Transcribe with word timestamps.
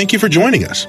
Thank 0.00 0.14
you 0.14 0.18
for 0.18 0.30
joining 0.30 0.64
us. 0.64 0.86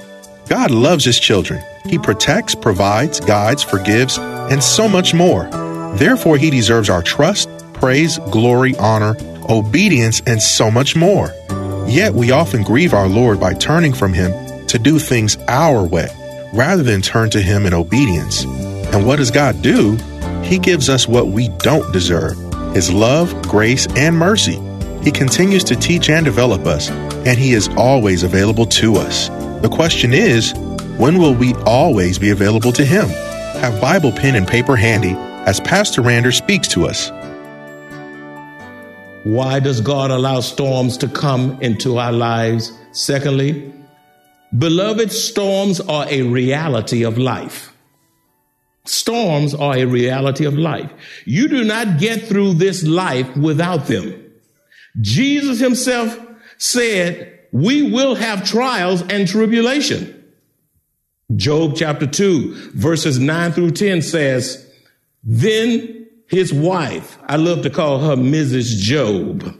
God 0.48 0.70
loves 0.70 1.04
His 1.04 1.20
children. 1.20 1.62
He 1.84 1.98
protects, 1.98 2.54
provides, 2.54 3.20
guides, 3.20 3.62
forgives, 3.62 4.16
and 4.16 4.64
so 4.64 4.88
much 4.88 5.12
more. 5.12 5.50
Therefore, 5.96 6.38
He 6.38 6.48
deserves 6.48 6.88
our 6.88 7.02
trust, 7.02 7.50
praise, 7.74 8.16
glory, 8.30 8.74
honor, 8.78 9.14
obedience, 9.50 10.22
and 10.26 10.40
so 10.40 10.70
much 10.70 10.96
more. 10.96 11.30
Yet 11.86 12.14
we 12.14 12.30
often 12.30 12.62
grieve 12.62 12.94
our 12.94 13.06
Lord 13.06 13.38
by 13.38 13.52
turning 13.52 13.92
from 13.92 14.14
Him 14.14 14.32
to 14.68 14.78
do 14.78 14.98
things 14.98 15.36
our 15.46 15.84
way, 15.84 16.08
rather 16.54 16.82
than 16.82 17.02
turn 17.02 17.28
to 17.32 17.42
Him 17.42 17.66
in 17.66 17.74
obedience. 17.74 18.44
And 18.94 19.06
what 19.06 19.16
does 19.16 19.30
God 19.30 19.60
do? 19.60 19.96
He 20.42 20.58
gives 20.58 20.88
us 20.88 21.06
what 21.06 21.26
we 21.26 21.48
don't 21.58 21.92
deserve 21.92 22.34
His 22.74 22.90
love, 22.90 23.42
grace, 23.42 23.86
and 23.94 24.16
mercy. 24.16 24.58
He 25.02 25.10
continues 25.10 25.64
to 25.64 25.76
teach 25.76 26.08
and 26.08 26.24
develop 26.24 26.64
us, 26.64 26.88
and 27.26 27.38
He 27.38 27.52
is 27.52 27.68
always 27.76 28.22
available 28.22 28.66
to 28.66 28.96
us. 28.96 29.28
The 29.62 29.70
question 29.70 30.12
is, 30.12 30.52
when 30.98 31.18
will 31.18 31.34
we 31.34 31.54
always 31.66 32.18
be 32.18 32.30
available 32.30 32.72
to 32.72 32.84
Him? 32.84 33.06
Have 33.60 33.80
Bible 33.80 34.12
pen 34.12 34.34
and 34.34 34.46
paper 34.46 34.76
handy 34.76 35.12
as 35.46 35.60
Pastor 35.60 36.02
Rander 36.02 36.34
speaks 36.34 36.68
to 36.68 36.86
us. 36.86 37.10
Why 39.24 39.60
does 39.60 39.80
God 39.80 40.10
allow 40.10 40.40
storms 40.40 40.96
to 40.98 41.08
come 41.08 41.60
into 41.60 41.98
our 41.98 42.12
lives? 42.12 42.72
Secondly, 42.92 43.72
beloved, 44.56 45.12
storms 45.12 45.80
are 45.80 46.06
a 46.08 46.22
reality 46.22 47.04
of 47.04 47.18
life. 47.18 47.72
Storms 48.84 49.54
are 49.54 49.76
a 49.76 49.84
reality 49.84 50.44
of 50.44 50.54
life. 50.54 50.90
You 51.24 51.46
do 51.48 51.62
not 51.62 51.98
get 51.98 52.22
through 52.22 52.54
this 52.54 52.82
life 52.82 53.36
without 53.36 53.86
them. 53.86 54.32
Jesus 55.00 55.60
himself 55.60 56.18
said, 56.62 57.40
we 57.50 57.90
will 57.90 58.14
have 58.14 58.44
trials 58.44 59.02
and 59.02 59.26
tribulation. 59.26 60.18
Job 61.34 61.74
chapter 61.74 62.06
2, 62.06 62.70
verses 62.74 63.18
9 63.18 63.52
through 63.52 63.72
10 63.72 64.00
says, 64.00 64.64
Then 65.24 66.06
his 66.28 66.52
wife, 66.52 67.18
I 67.26 67.36
love 67.36 67.62
to 67.62 67.70
call 67.70 67.98
her 67.98 68.14
Mrs. 68.14 68.78
Job, 68.78 69.58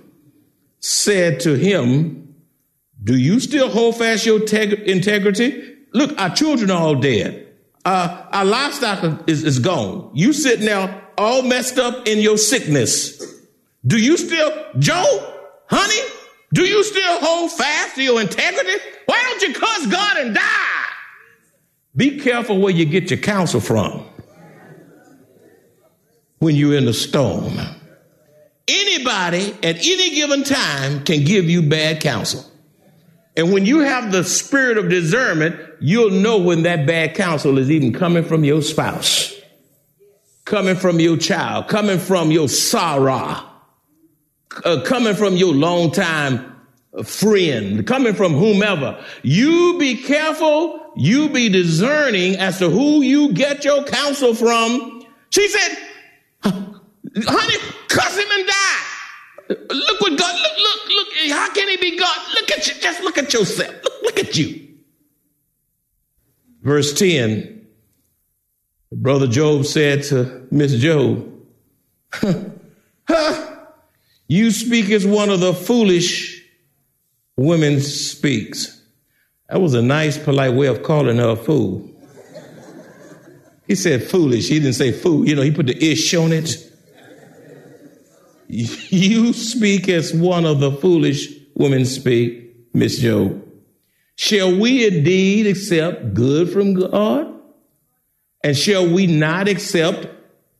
said 0.78 1.40
to 1.40 1.54
him, 1.54 2.36
Do 3.02 3.16
you 3.16 3.40
still 3.40 3.68
hold 3.68 3.96
fast 3.96 4.24
your 4.24 4.38
teg- 4.40 4.84
integrity? 4.84 5.74
Look, 5.92 6.18
our 6.20 6.30
children 6.34 6.70
are 6.70 6.80
all 6.80 6.94
dead. 6.94 7.48
Uh, 7.84 8.26
our 8.30 8.44
livestock 8.44 9.28
is, 9.28 9.42
is 9.42 9.58
gone. 9.58 10.12
You 10.14 10.32
sitting 10.32 10.66
there 10.66 11.02
all 11.18 11.42
messed 11.42 11.78
up 11.78 12.06
in 12.06 12.20
your 12.20 12.38
sickness. 12.38 13.20
Do 13.84 13.96
you 13.98 14.16
still, 14.16 14.52
Job, 14.78 15.34
honey, 15.68 16.21
do 16.52 16.62
you 16.62 16.84
still 16.84 17.20
hold 17.20 17.52
fast 17.52 17.94
to 17.96 18.02
your 18.02 18.20
integrity? 18.20 18.84
Why 19.06 19.22
don't 19.22 19.42
you 19.42 19.54
cuss 19.54 19.86
God 19.86 20.16
and 20.18 20.34
die? 20.34 20.84
Be 21.96 22.20
careful 22.20 22.58
where 22.60 22.72
you 22.72 22.84
get 22.84 23.10
your 23.10 23.20
counsel 23.20 23.60
from 23.60 24.06
when 26.38 26.56
you're 26.56 26.76
in 26.76 26.86
the 26.86 26.94
storm. 26.94 27.58
Anybody 28.68 29.52
at 29.62 29.76
any 29.76 30.14
given 30.14 30.44
time 30.44 31.04
can 31.04 31.24
give 31.24 31.48
you 31.48 31.62
bad 31.62 32.00
counsel. 32.00 32.44
And 33.36 33.52
when 33.52 33.64
you 33.64 33.80
have 33.80 34.12
the 34.12 34.24
spirit 34.24 34.76
of 34.76 34.90
discernment, 34.90 35.58
you'll 35.80 36.10
know 36.10 36.38
when 36.38 36.64
that 36.64 36.86
bad 36.86 37.14
counsel 37.14 37.58
is 37.58 37.70
even 37.70 37.92
coming 37.92 38.24
from 38.24 38.44
your 38.44 38.60
spouse, 38.60 39.34
coming 40.44 40.76
from 40.76 41.00
your 41.00 41.16
child, 41.16 41.68
coming 41.68 41.98
from 41.98 42.30
your 42.30 42.48
sorrow, 42.48 43.51
uh, 44.64 44.82
coming 44.84 45.14
from 45.14 45.36
your 45.36 45.54
longtime 45.54 46.52
friend, 47.04 47.86
coming 47.86 48.14
from 48.14 48.34
whomever. 48.34 49.02
You 49.22 49.78
be 49.78 49.96
careful, 49.96 50.92
you 50.96 51.28
be 51.30 51.48
discerning 51.48 52.36
as 52.36 52.58
to 52.58 52.68
who 52.68 53.00
you 53.02 53.32
get 53.32 53.64
your 53.64 53.84
counsel 53.84 54.34
from. 54.34 55.04
She 55.30 55.48
said, 55.48 55.78
honey, 56.42 57.56
cuss 57.88 58.16
him 58.16 58.28
and 58.30 58.46
die. 58.46 58.78
Look 59.48 60.00
what 60.00 60.18
God, 60.18 60.34
look, 60.34 60.58
look, 60.58 60.88
look, 60.88 61.08
how 61.30 61.52
can 61.52 61.68
he 61.68 61.76
be 61.76 61.98
God? 61.98 62.18
Look 62.34 62.50
at 62.52 62.66
you, 62.66 62.74
just 62.80 63.02
look 63.02 63.18
at 63.18 63.32
yourself. 63.32 63.74
Look, 63.82 64.02
look 64.02 64.18
at 64.18 64.36
you. 64.36 64.68
Verse 66.62 66.92
10, 66.92 67.66
Brother 68.92 69.26
Job 69.26 69.64
said 69.64 70.04
to 70.04 70.46
Miss 70.50 70.74
Job, 70.74 71.28
you 74.32 74.50
speak 74.50 74.88
as 74.88 75.06
one 75.06 75.28
of 75.28 75.40
the 75.40 75.52
foolish 75.52 76.42
women 77.36 77.82
speaks. 77.82 78.82
That 79.50 79.60
was 79.60 79.74
a 79.74 79.82
nice, 79.82 80.16
polite 80.16 80.54
way 80.54 80.68
of 80.68 80.82
calling 80.82 81.18
her 81.18 81.30
a 81.30 81.36
fool. 81.36 81.86
He 83.66 83.74
said 83.74 84.04
foolish. 84.04 84.48
He 84.48 84.58
didn't 84.58 84.72
say 84.72 84.90
fool. 84.90 85.28
You 85.28 85.36
know, 85.36 85.42
he 85.42 85.50
put 85.50 85.66
the 85.66 85.92
ish 85.92 86.14
on 86.14 86.32
it. 86.32 86.56
You 88.48 89.32
speak 89.32 89.88
as 89.88 90.12
one 90.12 90.44
of 90.44 90.60
the 90.60 90.72
foolish 90.72 91.26
women 91.54 91.86
speak, 91.86 92.54
Miss 92.74 92.98
Job. 92.98 93.42
Shall 94.16 94.58
we 94.58 94.86
indeed 94.86 95.46
accept 95.46 96.12
good 96.12 96.50
from 96.50 96.74
God? 96.74 97.34
And 98.44 98.54
shall 98.54 98.86
we 98.86 99.06
not 99.06 99.48
accept 99.48 100.06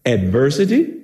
adversity? 0.06 1.01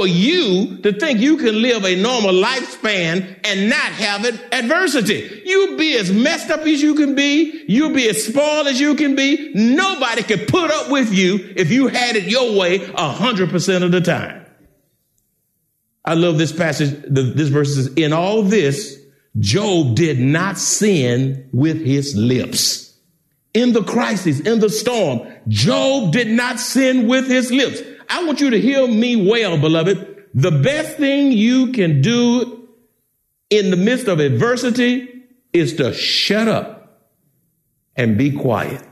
Are 0.00 0.06
you 0.06 0.78
to 0.78 0.92
think 0.92 1.20
you 1.20 1.36
can 1.36 1.62
live 1.62 1.84
a 1.84 1.96
normal 1.96 2.32
lifespan 2.32 3.38
and 3.44 3.70
not 3.70 3.92
have 3.92 4.24
it 4.24 4.34
adversity? 4.52 5.42
you'll 5.54 5.76
be 5.76 5.96
as 5.96 6.12
messed 6.12 6.50
up 6.50 6.60
as 6.60 6.82
you 6.82 6.94
can 6.94 7.14
be. 7.14 7.64
You'll 7.68 7.94
be 7.94 8.08
as 8.08 8.24
spoiled 8.24 8.66
as 8.66 8.80
you 8.80 8.94
can 8.94 9.14
be. 9.14 9.52
Nobody 9.54 10.22
could 10.22 10.48
put 10.48 10.70
up 10.70 10.90
with 10.90 11.12
you 11.12 11.52
if 11.56 11.70
you 11.70 11.88
had 11.88 12.16
it 12.16 12.24
your 12.24 12.58
way 12.58 12.84
a 12.94 13.10
hundred 13.10 13.50
percent 13.50 13.84
of 13.84 13.92
the 13.92 14.00
time. 14.00 14.46
I 16.04 16.14
love 16.14 16.38
this 16.38 16.52
passage. 16.52 17.02
This 17.08 17.48
verse 17.48 17.74
says, 17.74 17.86
in 17.94 18.12
all 18.12 18.42
this, 18.42 19.00
Job 19.38 19.96
did 19.96 20.18
not 20.18 20.58
sin 20.58 21.48
with 21.52 21.80
his 21.80 22.14
lips. 22.14 22.96
In 23.54 23.72
the 23.72 23.84
crisis, 23.84 24.40
in 24.40 24.58
the 24.60 24.68
storm, 24.68 25.26
Job 25.48 26.12
did 26.12 26.28
not 26.28 26.60
sin 26.60 27.06
with 27.06 27.26
his 27.28 27.50
lips. 27.50 27.80
I 28.08 28.24
want 28.24 28.40
you 28.40 28.50
to 28.50 28.60
hear 28.60 28.86
me 28.86 29.28
well, 29.28 29.58
beloved. 29.58 30.24
The 30.34 30.50
best 30.50 30.96
thing 30.96 31.32
you 31.32 31.72
can 31.72 32.00
do 32.00 32.68
in 33.50 33.70
the 33.70 33.76
midst 33.76 34.08
of 34.08 34.20
adversity 34.20 35.22
is 35.52 35.74
to 35.74 35.92
shut 35.92 36.48
up 36.48 37.00
and 37.96 38.18
be 38.18 38.32
quiet. 38.32 38.82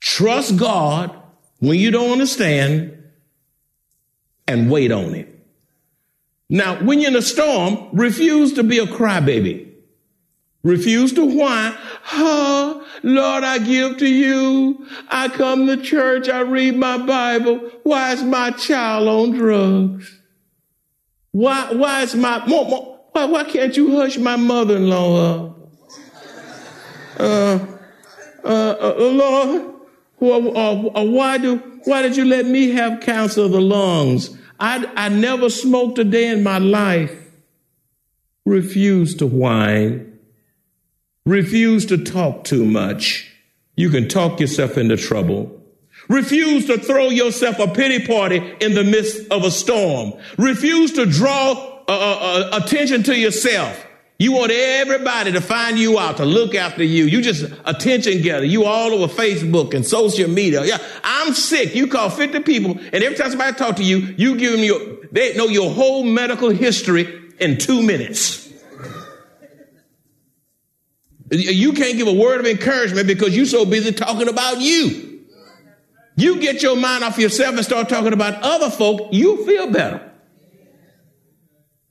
Trust 0.00 0.56
God 0.56 1.16
when 1.58 1.78
you 1.78 1.90
don't 1.90 2.12
understand 2.12 2.96
and 4.46 4.70
wait 4.70 4.92
on 4.92 5.14
it. 5.14 5.36
Now, 6.48 6.82
when 6.82 7.00
you're 7.00 7.10
in 7.10 7.16
a 7.16 7.22
storm, 7.22 7.88
refuse 7.92 8.54
to 8.54 8.62
be 8.62 8.78
a 8.78 8.86
crybaby. 8.86 9.69
Refuse 10.62 11.14
to 11.14 11.24
whine. 11.24 11.74
Oh, 12.12 12.86
Lord, 13.02 13.44
I 13.44 13.58
give 13.58 13.96
to 13.98 14.06
you. 14.06 14.86
I 15.08 15.28
come 15.28 15.66
to 15.66 15.78
church. 15.78 16.28
I 16.28 16.40
read 16.40 16.76
my 16.76 16.98
Bible. 16.98 17.58
Why 17.82 18.12
is 18.12 18.22
my 18.22 18.50
child 18.50 19.08
on 19.08 19.30
drugs? 19.32 20.20
Why, 21.32 21.72
why 21.72 22.02
is 22.02 22.14
my, 22.14 22.42
why, 22.46 23.24
why 23.24 23.44
can't 23.44 23.74
you 23.76 23.96
hush 23.96 24.18
my 24.18 24.36
mother-in-law 24.36 25.46
up? 25.46 25.56
Uh, 27.18 27.66
uh, 28.44 28.76
uh, 28.80 28.94
Lord, 28.98 29.74
uh, 30.20 31.04
why 31.04 31.38
do, 31.38 31.56
why 31.84 32.02
did 32.02 32.16
you 32.16 32.24
let 32.26 32.44
me 32.46 32.70
have 32.72 33.00
cancer 33.00 33.42
of 33.42 33.52
the 33.52 33.60
lungs? 33.60 34.36
I, 34.58 34.90
I 34.94 35.08
never 35.08 35.48
smoked 35.48 35.98
a 35.98 36.04
day 36.04 36.28
in 36.28 36.42
my 36.42 36.58
life. 36.58 37.16
Refuse 38.44 39.14
to 39.16 39.26
whine. 39.26 40.09
Refuse 41.26 41.86
to 41.86 42.02
talk 42.02 42.44
too 42.44 42.64
much. 42.64 43.30
You 43.76 43.90
can 43.90 44.08
talk 44.08 44.40
yourself 44.40 44.78
into 44.78 44.96
trouble. 44.96 45.60
Refuse 46.08 46.66
to 46.66 46.78
throw 46.78 47.08
yourself 47.08 47.58
a 47.58 47.68
pity 47.68 48.04
party 48.06 48.38
in 48.60 48.74
the 48.74 48.84
midst 48.84 49.30
of 49.30 49.44
a 49.44 49.50
storm. 49.50 50.12
Refuse 50.38 50.92
to 50.94 51.06
draw 51.06 51.52
uh, 51.52 51.92
uh, 51.92 52.50
uh, 52.52 52.60
attention 52.62 53.02
to 53.04 53.16
yourself. 53.16 53.86
You 54.18 54.32
want 54.32 54.52
everybody 54.52 55.32
to 55.32 55.40
find 55.40 55.78
you 55.78 55.98
out, 55.98 56.18
to 56.18 56.26
look 56.26 56.54
after 56.54 56.84
you. 56.84 57.04
You 57.04 57.22
just 57.22 57.50
attention 57.64 58.22
getter. 58.22 58.44
You 58.44 58.64
all 58.64 58.92
over 58.92 59.12
Facebook 59.12 59.72
and 59.72 59.86
social 59.86 60.28
media. 60.28 60.64
Yeah, 60.64 60.78
I'm 61.02 61.32
sick. 61.32 61.74
You 61.74 61.86
call 61.86 62.10
50 62.10 62.40
people, 62.40 62.72
and 62.72 62.94
every 63.02 63.16
time 63.16 63.30
somebody 63.30 63.56
talk 63.56 63.76
to 63.76 63.84
you, 63.84 63.98
you 64.18 64.36
give 64.36 64.52
them 64.52 64.60
your, 64.60 64.78
they 65.10 65.34
know 65.36 65.46
your 65.46 65.70
whole 65.70 66.02
medical 66.02 66.50
history 66.50 67.30
in 67.38 67.56
two 67.56 67.82
minutes. 67.82 68.39
You 71.30 71.72
can't 71.72 71.96
give 71.96 72.08
a 72.08 72.12
word 72.12 72.40
of 72.40 72.46
encouragement 72.46 73.06
because 73.06 73.36
you're 73.36 73.46
so 73.46 73.64
busy 73.64 73.92
talking 73.92 74.28
about 74.28 74.60
you. 74.60 75.20
You 76.16 76.40
get 76.40 76.62
your 76.62 76.76
mind 76.76 77.04
off 77.04 77.18
yourself 77.18 77.54
and 77.54 77.64
start 77.64 77.88
talking 77.88 78.12
about 78.12 78.42
other 78.42 78.68
folk, 78.70 79.08
you 79.12 79.44
feel 79.46 79.70
better. 79.70 80.06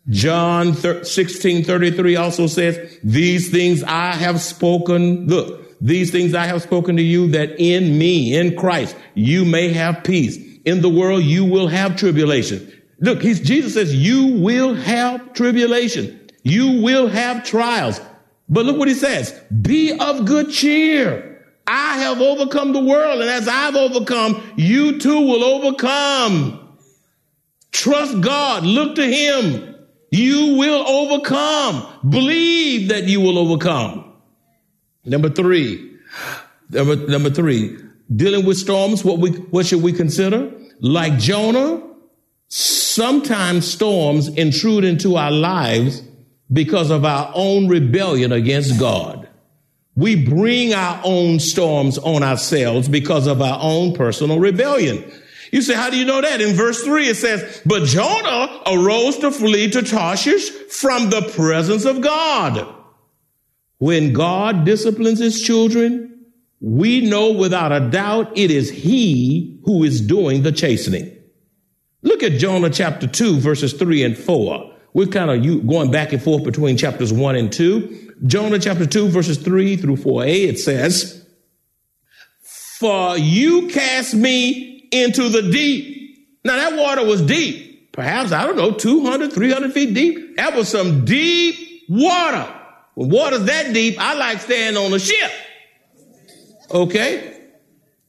John 0.10 0.74
16 0.74 1.64
33 1.64 2.16
also 2.16 2.48
says, 2.48 3.00
These 3.04 3.52
things 3.52 3.84
I 3.84 4.14
have 4.14 4.42
spoken, 4.42 5.28
look, 5.28 5.80
these 5.80 6.12
things 6.12 6.34
I 6.34 6.46
have 6.46 6.62
spoken 6.62 6.98
to 6.98 7.04
you 7.04 7.30
that 7.30 7.60
in 7.60 7.98
me, 7.98 8.36
in 8.36 8.56
Christ, 8.58 8.96
you 9.14 9.46
may 9.46 9.72
have 9.72 10.04
peace. 10.04 10.38
In 10.66 10.82
the 10.82 10.90
world, 10.90 11.24
you 11.24 11.46
will 11.46 11.68
have 11.68 11.96
tribulation. 11.96 12.72
Look, 13.00 13.22
Jesus 13.22 13.76
says, 13.76 13.96
you 13.96 14.42
will 14.42 14.76
have 14.76 15.34
tribulation. 15.34 16.30
You 16.44 16.82
will 16.82 17.08
have 17.08 17.46
trials. 17.46 18.02
But 18.50 18.66
look 18.66 18.78
what 18.78 18.88
he 18.88 18.96
says. 18.96 19.32
Be 19.62 19.98
of 19.98 20.26
good 20.26 20.52
cheer. 20.52 21.46
I 21.68 22.00
have 22.00 22.20
overcome 22.20 22.74
the 22.74 22.84
world. 22.84 23.22
And 23.22 23.30
as 23.30 23.48
I've 23.48 23.76
overcome, 23.76 24.54
you 24.58 25.00
too 25.00 25.22
will 25.22 25.44
overcome. 25.44 26.78
Trust 27.72 28.22
God. 28.22 28.64
Look 28.64 28.96
to 28.96 29.06
him. 29.06 29.76
You 30.12 30.56
will 30.58 30.88
overcome. 30.88 31.88
Believe 32.10 32.90
that 32.90 33.04
you 33.04 33.22
will 33.22 33.38
overcome. 33.38 34.06
Number 35.06 35.30
three, 35.30 35.98
number, 36.72 36.96
number 36.96 37.30
three, 37.30 37.78
dealing 38.14 38.46
with 38.46 38.58
storms, 38.58 39.06
what 39.06 39.20
we, 39.20 39.30
what 39.32 39.66
should 39.66 39.82
we 39.82 39.94
consider? 39.94 40.52
Like 40.82 41.18
Jonah, 41.18 41.82
sometimes 42.48 43.72
storms 43.72 44.28
intrude 44.30 44.84
into 44.84 45.16
our 45.16 45.32
lives 45.32 46.02
because 46.52 46.90
of 46.90 47.06
our 47.06 47.32
own 47.36 47.68
rebellion 47.68 48.32
against 48.32 48.80
God. 48.80 49.28
We 49.96 50.16
bring 50.16 50.74
our 50.74 51.02
own 51.04 51.40
storms 51.40 51.98
on 51.98 52.24
ourselves 52.24 52.88
because 52.88 53.28
of 53.28 53.42
our 53.42 53.60
own 53.62 53.94
personal 53.94 54.40
rebellion. 54.40 55.12
You 55.52 55.62
say, 55.62 55.74
how 55.74 55.90
do 55.90 55.98
you 55.98 56.06
know 56.06 56.22
that? 56.22 56.42
In 56.42 56.56
verse 56.56 56.84
three, 56.84 57.08
it 57.08 57.18
says, 57.18 57.62
but 57.66 57.86
Jonah 57.86 58.62
arose 58.68 59.18
to 59.20 59.32
flee 59.32 59.70
to 59.72 59.82
Tarshish 59.82 60.50
from 60.70 61.10
the 61.10 61.22
presence 61.36 61.86
of 61.86 62.02
God. 62.02 62.76
When 63.80 64.14
God 64.14 64.66
disciplines 64.66 65.20
his 65.20 65.42
children, 65.42 66.26
we 66.62 67.02
know 67.02 67.32
without 67.32 67.72
a 67.72 67.90
doubt 67.90 68.38
it 68.38 68.52
is 68.52 68.70
he 68.70 69.60
who 69.66 69.84
is 69.84 70.02
doing 70.02 70.44
the 70.44 70.52
chastening. 70.52 71.16
Look 72.02 72.24
at 72.24 72.34
Jonah 72.34 72.70
chapter 72.70 73.08
2, 73.08 73.40
verses 73.40 73.74
3 73.74 74.04
and 74.04 74.18
4. 74.18 74.76
We're 74.94 75.08
kind 75.08 75.30
of 75.30 75.68
going 75.68 75.92
back 75.92 76.14
and 76.14 76.22
forth 76.22 76.44
between 76.44 76.78
chapters 76.78 77.14
1 77.14 77.36
and 77.36 77.52
2. 77.52 78.16
Jonah 78.26 78.60
chapter 78.60 78.86
2, 78.86 79.10
verses 79.10 79.38
3 79.38 79.78
through 79.78 79.98
4a, 79.98 80.50
it 80.50 80.60
says, 80.60 81.26
For 82.80 83.18
you 83.18 83.68
cast 83.70 84.14
me 84.14 84.88
into 84.92 85.30
the 85.30 85.52
deep. 85.52 86.18
Now 86.44 86.56
that 86.56 86.78
water 86.78 87.06
was 87.06 87.22
deep. 87.22 87.92
Perhaps, 87.92 88.32
I 88.32 88.46
don't 88.46 88.56
know, 88.56 88.72
200, 88.72 89.34
300 89.34 89.74
feet 89.74 89.94
deep. 89.94 90.38
That 90.38 90.56
was 90.56 90.70
some 90.70 91.06
deep 91.06 91.84
water. 91.90 92.56
When 92.96 93.10
water's 93.10 93.46
that 93.46 93.74
deep, 93.74 93.96
I 94.00 94.16
like 94.16 94.42
staying 94.42 94.78
on 94.78 94.94
a 94.94 95.00
ship. 95.00 95.32
Okay? 96.72 97.42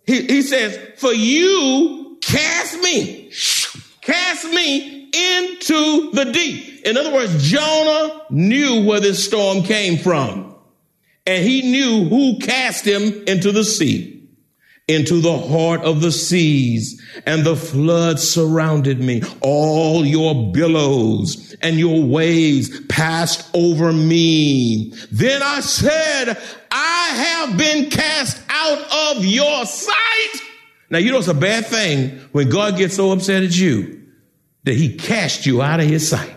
He, 0.06 0.26
he 0.26 0.43
says, 0.43 0.79
for 0.97 1.12
you 1.12 2.19
cast 2.21 2.81
me, 2.83 3.31
cast 4.11 4.45
me 4.47 5.05
into 5.05 6.11
the 6.12 6.31
deep. 6.33 6.85
In 6.87 6.97
other 6.97 7.12
words, 7.12 7.49
Jonah 7.51 8.23
knew 8.31 8.85
where 8.85 9.01
this 9.01 9.25
storm 9.25 9.62
came 9.62 9.99
from. 9.99 10.55
And 11.27 11.45
he 11.45 11.62
knew 11.71 12.09
who 12.09 12.39
cast 12.39 12.85
him 12.85 13.25
into 13.27 13.53
the 13.53 13.65
sea 13.65 14.21
into 14.91 15.21
the 15.21 15.39
heart 15.39 15.83
of 15.83 16.01
the 16.01 16.11
seas, 16.11 17.01
and 17.25 17.45
the 17.45 17.55
flood 17.55 18.19
surrounded 18.19 18.99
me. 18.99 19.23
All 19.41 20.05
your 20.05 20.53
billows 20.53 21.55
and 21.62 21.79
your 21.79 22.03
waves 22.03 22.81
passed 22.87 23.49
over 23.55 23.93
me. 23.93 24.93
Then 25.12 25.43
I 25.45 25.61
said, 25.61 26.37
I 26.73 27.09
have 27.15 27.57
been 27.57 27.89
cast 27.89 28.43
out 28.49 29.17
of 29.17 29.25
your 29.25 29.65
sight. 29.65 30.43
Now, 30.91 30.99
you 30.99 31.12
know, 31.12 31.19
it's 31.19 31.29
a 31.29 31.35
bad 31.35 31.67
thing 31.67 32.19
when 32.33 32.51
God 32.51 32.77
gets 32.77 32.97
so 32.97 33.12
upset 33.12 33.45
at 33.45 33.57
you 33.57 34.00
that 34.65 34.75
he 34.75 34.97
cast 34.97 35.47
you 35.47 35.62
out 35.62 35.81
of 35.81 35.87
his 35.87 36.09
sight. 36.09 36.35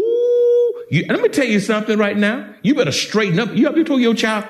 Ooh, 0.00 0.84
you, 0.90 1.06
let 1.08 1.20
me 1.20 1.28
tell 1.28 1.46
you 1.46 1.60
something 1.60 1.98
right 1.98 2.16
now. 2.16 2.54
You 2.62 2.74
better 2.74 2.92
straighten 2.92 3.38
up. 3.38 3.54
You 3.54 3.68
ever 3.68 3.84
told 3.84 4.00
your 4.00 4.14
child, 4.14 4.44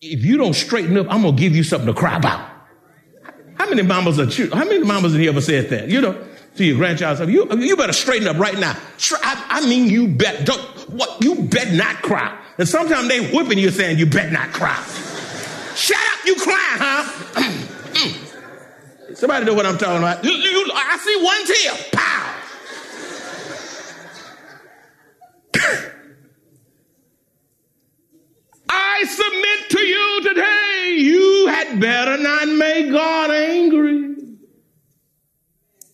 if 0.00 0.24
you 0.24 0.36
don't 0.36 0.54
straighten 0.54 0.96
up, 0.96 1.06
I'm 1.10 1.22
gonna 1.22 1.36
give 1.36 1.56
you 1.56 1.64
something 1.64 1.88
to 1.88 1.94
cry 1.94 2.16
about. 2.16 2.48
How 3.56 3.68
many 3.68 3.82
mamas 3.82 4.20
are 4.20 4.24
you? 4.24 4.50
how 4.50 4.64
many 4.64 4.84
mamas 4.84 5.14
in 5.14 5.20
here 5.20 5.30
ever 5.30 5.40
said 5.40 5.70
that? 5.70 5.88
You 5.88 6.00
know, 6.00 6.24
to 6.56 6.64
your 6.64 6.76
grandchild, 6.76 7.28
you 7.28 7.48
you 7.58 7.76
better 7.76 7.92
straighten 7.92 8.28
up 8.28 8.38
right 8.38 8.58
now. 8.58 8.76
I, 9.22 9.44
I 9.48 9.68
mean, 9.68 9.90
you 9.90 10.08
bet 10.08 10.46
don't 10.46 10.60
what 10.90 11.22
you 11.22 11.42
bet 11.42 11.72
not 11.72 11.96
cry. 12.02 12.38
And 12.58 12.68
sometimes 12.68 13.08
they 13.08 13.30
whipping 13.32 13.58
you 13.58 13.70
saying 13.70 13.98
you 13.98 14.06
bet 14.06 14.32
not 14.32 14.52
cry. 14.52 14.76
Shut 15.74 15.96
up, 15.96 16.26
you 16.26 16.34
crying, 16.36 16.58
huh? 16.58 17.64
Somebody 19.18 19.46
know 19.46 19.54
what 19.54 19.66
I'm 19.66 19.76
talking 19.76 19.98
about. 19.98 20.22
You, 20.22 20.30
you, 20.30 20.70
I 20.72 20.96
see 20.98 21.24
one 21.24 21.44
tear. 21.44 21.72
Pow. 21.90 22.34
I 28.68 29.04
submit 29.04 29.70
to 29.70 29.80
you 29.80 30.22
today, 30.22 30.96
you 30.98 31.48
had 31.48 31.80
better 31.80 32.16
not 32.22 32.46
make 32.48 32.92
God 32.92 33.32
angry. 33.32 34.14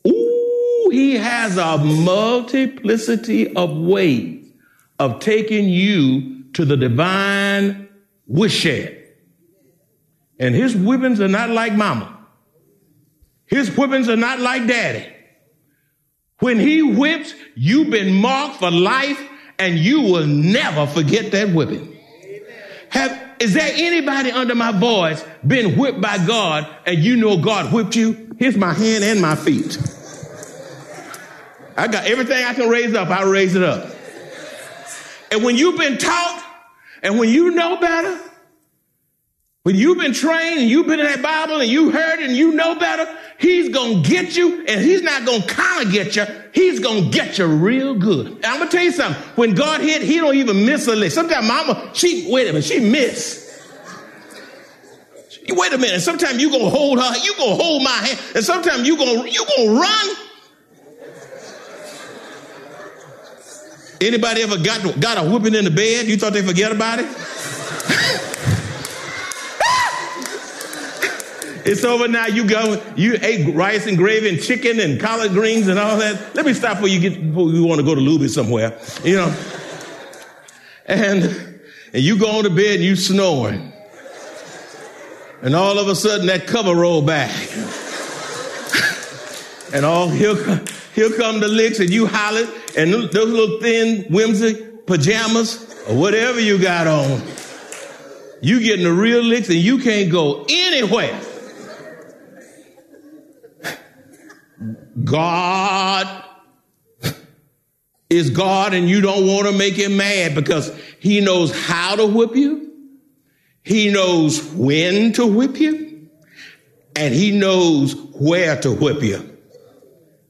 Ooh, 0.07 0.91
he 0.93 1.15
has 1.17 1.57
a 1.57 1.79
multiplicity 1.79 3.57
of 3.57 3.75
ways 3.75 4.53
of 4.99 5.21
taking 5.21 5.67
you 5.67 6.45
to 6.53 6.67
the 6.67 6.77
divine 6.77 7.89
woodshed. 8.27 9.03
And 10.39 10.55
his 10.55 10.77
whippings 10.77 11.23
are 11.23 11.29
not 11.29 11.49
like 11.49 11.73
mama. 11.73 12.14
His 13.55 13.71
whippings 13.71 14.09
are 14.09 14.17
not 14.17 14.41
like 14.41 14.67
daddy. 14.67 15.07
When 16.41 16.59
he 16.59 16.83
whips, 16.83 17.33
you've 17.55 17.89
been 17.89 18.13
marked 18.13 18.57
for 18.57 18.69
life 18.69 19.25
and 19.61 19.79
you 19.79 20.01
will 20.01 20.27
never 20.27 20.89
forget 20.89 21.31
that 21.31 21.51
whipping. 21.51 21.97
Have, 22.89 23.17
is 23.39 23.55
there 23.55 23.71
anybody 23.73 24.33
under 24.33 24.57
my 24.57 24.73
voice 24.73 25.25
been 25.47 25.79
whipped 25.79 26.01
by 26.01 26.27
God 26.27 26.69
and 26.85 26.99
you 26.99 27.15
know 27.15 27.37
God 27.37 27.73
whipped 27.73 27.95
you? 27.95 28.35
Here's 28.41 28.57
my 28.57 28.73
hand 28.73 29.05
and 29.05 29.23
my 29.23 29.37
feet. 29.37 29.79
I 31.77 31.87
got 31.87 32.07
everything 32.07 32.45
I 32.45 32.55
can 32.55 32.69
raise 32.69 32.93
up, 32.93 33.09
I 33.09 33.23
raise 33.23 33.55
it 33.55 33.63
up. 33.63 33.89
And 35.31 35.45
when 35.45 35.55
you've 35.55 35.79
been 35.79 35.99
taught 35.99 36.45
and 37.05 37.21
when 37.21 37.29
you 37.29 37.53
know 37.53 37.77
better, 37.77 38.21
when 39.65 39.77
you've 39.77 39.97
been 39.97 40.13
trained 40.13 40.61
and 40.61 40.69
you've 40.69 40.87
been 40.87 41.01
in 41.01 41.07
that 41.07 41.23
Bible 41.23 41.59
and 41.61 41.71
you 41.71 41.91
heard 41.91 42.21
and 42.21 42.37
you 42.37 42.53
know 42.53 42.79
better, 42.79 43.09
he's 43.39 43.71
going 43.71 44.03
to 44.03 44.09
get 44.09 44.37
you 44.37 44.63
and 44.67 44.79
he's 44.79 45.01
not 45.01 45.25
going 45.25 45.41
to 45.41 45.49
kind 45.49 45.87
of 45.87 45.91
get 45.91 46.15
you. 46.15 46.27
He's 46.53 46.81
going 46.81 47.05
to 47.05 47.11
get 47.11 47.39
you 47.39 47.47
real 47.47 47.95
good. 47.95 48.27
And 48.27 48.45
I'm 48.45 48.59
going 48.59 48.69
to 48.69 48.77
tell 48.77 48.85
you 48.85 48.93
something. 48.93 49.23
When 49.37 49.55
God 49.55 49.81
hit, 49.81 50.03
he 50.03 50.19
don't 50.19 50.37
even 50.37 50.67
miss 50.67 50.87
a 50.87 50.95
lick. 50.95 51.13
Sometimes 51.13 51.49
mama, 51.49 51.91
she, 51.95 52.31
wait 52.31 52.43
a 52.43 52.53
minute, 52.53 52.65
she 52.65 52.79
miss. 52.79 53.43
Wait 55.49 55.73
a 55.73 55.79
minute. 55.79 56.01
Sometimes 56.03 56.43
you 56.43 56.51
going 56.51 56.65
to 56.65 56.71
hold 56.71 57.01
her, 57.01 57.17
you 57.25 57.35
going 57.37 57.57
to 57.57 57.65
hold 57.65 57.83
my 57.83 57.91
hand. 57.91 58.21
And 58.35 58.45
sometimes 58.45 58.87
you 58.87 58.99
going 58.99 59.23
to, 59.23 59.31
you 59.31 59.47
going 59.47 59.69
to 59.69 59.81
run. 59.81 60.17
Anybody 64.03 64.43
ever 64.43 64.59
got, 64.59 65.01
got 65.01 65.25
a 65.25 65.31
whooping 65.31 65.55
in 65.55 65.65
the 65.65 65.71
bed? 65.71 66.07
You 66.07 66.19
thought 66.19 66.35
they 66.35 66.43
forget 66.43 66.71
about 66.71 66.99
it? 66.99 67.07
It's 71.65 71.83
over 71.83 72.09
now. 72.09 72.27
You 72.27 72.47
go, 72.47 72.83
you 72.95 73.17
ate 73.23 73.55
rice 73.55 73.87
and 73.87 73.97
gravy 73.97 74.29
and 74.29 74.43
chicken 74.43 74.81
and 74.81 75.01
collard 75.01 75.33
greens 75.33 75.69
and 75.69 75.79
all 75.79 75.97
that. 75.97 76.35
Let 76.35 76.45
me 76.45 76.53
stop 76.53 76.77
before 76.77 76.89
you 76.89 77.01
get, 77.01 77.29
before 77.29 77.51
you 77.51 77.65
want 77.65 77.81
to 77.81 77.85
go 77.85 77.95
to 77.95 78.01
Luby 78.01 78.29
somewhere, 78.29 78.79
you 79.03 79.17
know. 79.17 79.35
And, 80.87 81.25
and 81.95 82.03
you 82.03 82.19
go 82.19 82.39
on 82.39 82.45
to 82.45 82.51
bed 82.51 82.77
and 82.77 82.85
you 82.85 82.97
snoring. 82.97 83.73
And 85.41 85.57
all 85.57 85.79
of 85.79 85.89
a 85.89 85.95
sudden 85.95 86.27
that 86.27 86.47
cover 86.47 86.75
roll 86.75 87.01
back. 87.01 87.31
and 89.75 89.87
all, 89.87 90.09
here, 90.09 90.35
here 90.95 91.17
come 91.17 91.41
the 91.41 91.49
licks 91.49 91.81
and 91.81 91.89
you 91.89 92.07
holler 92.07 92.47
and 92.77 92.93
those 92.93 93.15
little 93.15 93.59
thin, 93.61 94.05
whimsy 94.13 94.67
pajamas 94.87 95.65
or 95.89 95.97
whatever 95.97 96.41
you 96.41 96.59
got 96.59 96.87
on. 96.87 97.23
You 98.43 98.61
getting 98.61 98.85
the 98.85 98.93
real 98.93 99.23
licks 99.23 99.49
and 99.49 99.57
you 99.57 99.79
can't 99.79 100.13
go 100.13 100.45
anywhere. 100.47 101.19
God 105.03 106.25
is 108.09 108.31
God 108.31 108.75
and 108.75 108.89
you 108.89 109.01
don't 109.01 109.27
want 109.27 109.47
to 109.47 109.53
make 109.53 109.75
him 109.75 109.97
mad 109.97 110.35
because 110.35 110.73
he 111.01 111.21
knows 111.21 111.53
how 111.67 111.97
to 111.97 112.07
whip 112.07 112.37
you. 112.37 112.73
He 113.63 113.91
knows 113.91 114.45
when 114.53 115.13
to 115.15 115.27
whip 115.27 115.59
you 115.59 116.09
and 116.97 117.15
he 117.15 117.37
knows 117.37 117.95
where 117.95 118.61
to 118.61 118.71
whip 118.71 119.03
you. 119.03 119.31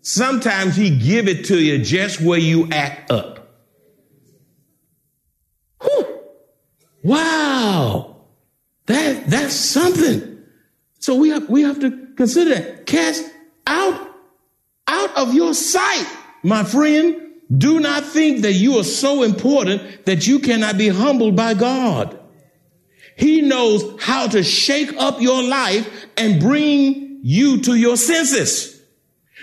sometimes 0.00 0.76
he 0.76 0.90
give 0.99 1.28
it 1.28 1.47
to 1.47 1.59
you 1.59 1.78
just 1.78 2.21
where 2.21 2.38
you 2.38 2.68
act 2.71 3.11
up. 3.11 3.49
Whew. 5.83 6.21
Wow. 7.02 8.16
That, 8.87 9.28
that's 9.28 9.54
something. 9.54 10.42
So 11.00 11.16
we 11.16 11.30
have, 11.30 11.49
we 11.49 11.62
have 11.62 11.80
to 11.80 12.09
consider 12.16 12.54
that. 12.54 12.87
Cast 12.87 13.25
out, 13.66 14.13
out 14.87 15.17
of 15.17 15.35
your 15.35 15.55
sight, 15.55 16.07
my 16.43 16.64
friend. 16.64 17.21
Do 17.57 17.79
not 17.79 18.05
think 18.05 18.43
that 18.43 18.55
you 18.55 18.79
are 18.79 18.85
so 18.85 19.23
important 19.23 20.07
that 20.07 20.26
you 20.26 20.38
cannot 20.38 20.79
be 20.79 20.88
humbled 20.88 21.37
by 21.37 21.55
God. 21.55 22.19
He 23.17 23.43
knows 23.43 24.00
how 24.03 24.26
to 24.29 24.43
shake 24.43 24.93
up 24.97 25.21
your 25.21 25.43
life 25.43 26.07
and 26.17 26.41
bring 26.41 27.21
you 27.23 27.61
to 27.62 27.75
your 27.75 27.97
senses. 27.97 28.81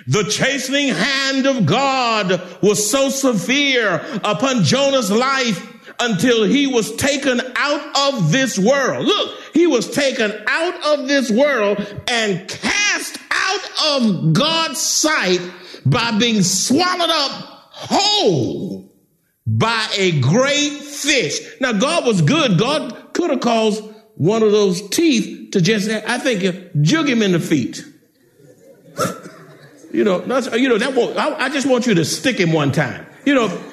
The 0.08 0.24
chastening 0.24 0.90
hand 0.90 1.46
of 1.46 1.66
God 1.66 2.42
was 2.62 2.90
so 2.90 3.10
severe 3.10 4.04
upon 4.24 4.64
Jonah's 4.64 5.12
life 5.12 5.68
until 6.00 6.44
he 6.44 6.66
was 6.66 6.96
taken 6.96 7.40
out 7.56 8.16
of 8.16 8.32
this 8.32 8.58
world. 8.58 9.06
Look, 9.06 9.40
he 9.54 9.68
was 9.68 9.90
taken 9.92 10.34
out 10.48 11.00
of 11.00 11.08
this 11.08 11.30
world 11.30 11.78
and 12.08 12.48
cast 12.50 12.81
of 13.84 14.34
God's 14.34 14.80
sight 14.80 15.42
by 15.86 16.18
being 16.18 16.44
swallowed 16.44 17.10
up 17.10 17.32
whole 17.72 18.92
by 19.48 19.88
a 19.98 20.20
great 20.20 20.72
fish. 20.72 21.40
Now, 21.60 21.74
God 21.74 22.06
was 22.06 22.22
good. 22.22 22.60
God 22.60 23.14
could 23.14 23.32
have 23.32 23.42
caused 23.42 23.84
one 24.16 24.44
of 24.44 24.52
those 24.52 24.88
teeth 24.90 25.52
to 25.52 25.62
just, 25.62 25.90
I 25.90 26.18
think, 26.20 26.72
jug 26.82 27.10
him 27.10 27.22
in 27.22 27.32
the 27.32 27.40
feet. 27.40 27.84
you 29.92 30.04
know, 30.04 30.22
you 30.56 30.70
know, 30.70 30.78
that 30.78 30.94
won't, 30.96 31.18
I, 31.18 31.46
I 31.46 31.50
just 31.50 31.68
want 31.68 31.88
you 31.88 31.96
to 31.96 32.06
stick 32.06 32.38
him 32.38 32.54
one 32.54 32.72
time. 32.72 33.06
You 33.26 33.36
know, 33.36 33.64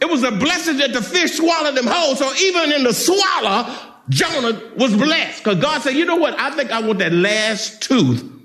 it 0.00 0.08
was 0.08 0.22
a 0.22 0.30
blessing 0.30 0.78
that 0.78 0.92
the 0.92 1.02
fish 1.02 1.36
swallowed 1.36 1.76
him 1.76 1.86
whole. 1.86 2.14
So 2.16 2.32
even 2.34 2.72
in 2.72 2.84
the 2.84 2.92
swallow, 2.92 3.74
Jonah 4.08 4.60
was 4.76 4.94
blessed 4.96 5.42
because 5.42 5.60
God 5.60 5.82
said, 5.82 5.94
you 5.94 6.04
know 6.04 6.16
what? 6.16 6.38
I 6.38 6.50
think 6.50 6.70
I 6.70 6.80
want 6.80 7.00
that 7.00 7.12
last 7.12 7.82
tooth 7.82 8.35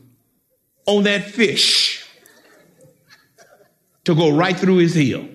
on 0.85 1.03
that 1.03 1.25
fish 1.25 2.05
to 4.05 4.15
go 4.15 4.29
right 4.29 4.57
through 4.57 4.77
his 4.77 4.93
heel. 4.93 5.27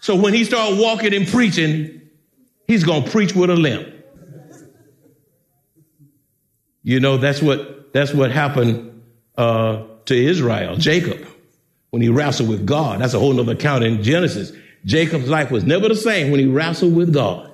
So 0.00 0.16
when 0.16 0.32
he 0.34 0.44
started 0.44 0.78
walking 0.78 1.14
and 1.14 1.26
preaching, 1.26 2.00
he's 2.66 2.84
going 2.84 3.04
to 3.04 3.10
preach 3.10 3.34
with 3.34 3.50
a 3.50 3.56
limp. 3.56 3.94
You 6.82 7.00
know, 7.00 7.18
that's 7.18 7.42
what, 7.42 7.92
that's 7.92 8.14
what 8.14 8.30
happened 8.30 9.02
uh, 9.36 9.84
to 10.06 10.14
Israel, 10.14 10.76
Jacob, 10.76 11.26
when 11.90 12.00
he 12.00 12.08
wrestled 12.08 12.48
with 12.48 12.64
God. 12.64 13.00
That's 13.00 13.14
a 13.14 13.18
whole 13.18 13.38
other 13.38 13.52
account 13.52 13.84
in 13.84 14.02
Genesis. 14.02 14.52
Jacob's 14.84 15.28
life 15.28 15.50
was 15.50 15.64
never 15.64 15.88
the 15.88 15.96
same 15.96 16.30
when 16.30 16.40
he 16.40 16.46
wrestled 16.46 16.94
with 16.94 17.12
God. 17.12 17.47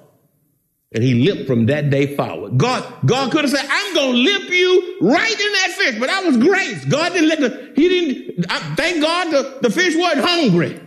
And 0.94 1.02
he 1.02 1.26
limped 1.26 1.48
from 1.48 1.66
that 1.66 1.90
day 1.90 2.14
forward. 2.14 2.56
God, 2.56 2.84
God 3.04 3.32
could 3.32 3.42
have 3.42 3.50
said, 3.50 3.66
I'm 3.68 3.94
going 3.94 4.12
to 4.12 4.18
limp 4.18 4.48
you 4.48 4.98
right 5.00 5.40
in 5.40 5.52
that 5.52 5.72
fish, 5.76 5.98
but 5.98 6.06
that 6.06 6.24
was 6.24 6.36
grace. 6.36 6.84
God 6.84 7.12
didn't 7.12 7.28
let 7.28 7.40
the, 7.40 7.72
he 7.74 7.88
didn't, 7.88 8.46
I, 8.48 8.60
thank 8.76 9.02
God 9.02 9.30
the, 9.32 9.58
the 9.62 9.70
fish 9.70 9.96
wasn't 9.96 10.24
hungry. 10.24 10.80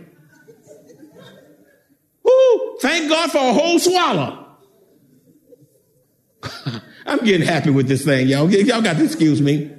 Woo, 2.22 2.78
thank 2.80 3.10
God 3.10 3.30
for 3.30 3.38
a 3.38 3.52
whole 3.52 3.78
swallow. 3.78 4.46
I'm 7.06 7.18
getting 7.18 7.46
happy 7.46 7.68
with 7.70 7.86
this 7.86 8.04
thing, 8.04 8.28
y'all. 8.28 8.50
Y'all 8.50 8.80
got 8.80 8.96
to 8.96 9.04
excuse 9.04 9.42
me. 9.42 9.77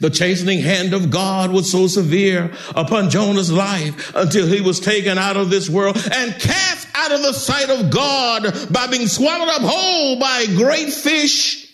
The 0.00 0.10
chastening 0.10 0.60
hand 0.60 0.92
of 0.92 1.10
God 1.10 1.50
was 1.50 1.70
so 1.70 1.86
severe 1.86 2.52
upon 2.74 3.08
Jonah's 3.08 3.50
life 3.52 4.14
until 4.14 4.46
he 4.46 4.60
was 4.60 4.80
taken 4.80 5.16
out 5.16 5.36
of 5.36 5.48
this 5.48 5.70
world 5.70 5.96
and 5.96 6.34
cast 6.34 6.88
out 6.94 7.12
of 7.12 7.22
the 7.22 7.32
sight 7.32 7.70
of 7.70 7.90
God 7.90 8.72
by 8.72 8.88
being 8.88 9.06
swallowed 9.06 9.48
up 9.48 9.62
whole 9.62 10.18
by 10.18 10.46
a 10.46 10.56
great 10.56 10.92
fish 10.92 11.66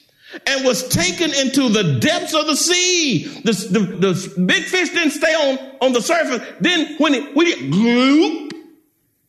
and 0.47 0.65
was 0.65 0.89
taken 0.89 1.33
into 1.35 1.69
the 1.69 1.99
depths 2.01 2.35
of 2.35 2.47
the 2.47 2.57
sea. 2.57 3.25
The, 3.25 3.53
the, 3.53 3.81
the 3.81 4.45
big 4.45 4.65
fish 4.65 4.91
didn't 4.91 5.11
stay 5.11 5.35
on, 5.35 5.59
on 5.81 5.93
the 5.93 6.01
surface. 6.01 6.47
Then 6.61 6.97
when 6.99 7.15
it, 7.15 7.35
when 7.35 7.47
it 7.49 7.59
gloop, 7.71 8.53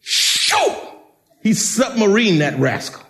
shoo, 0.02 0.76
he 1.42 1.52
submarined 1.52 2.40
that 2.40 2.60
rascal. 2.60 3.04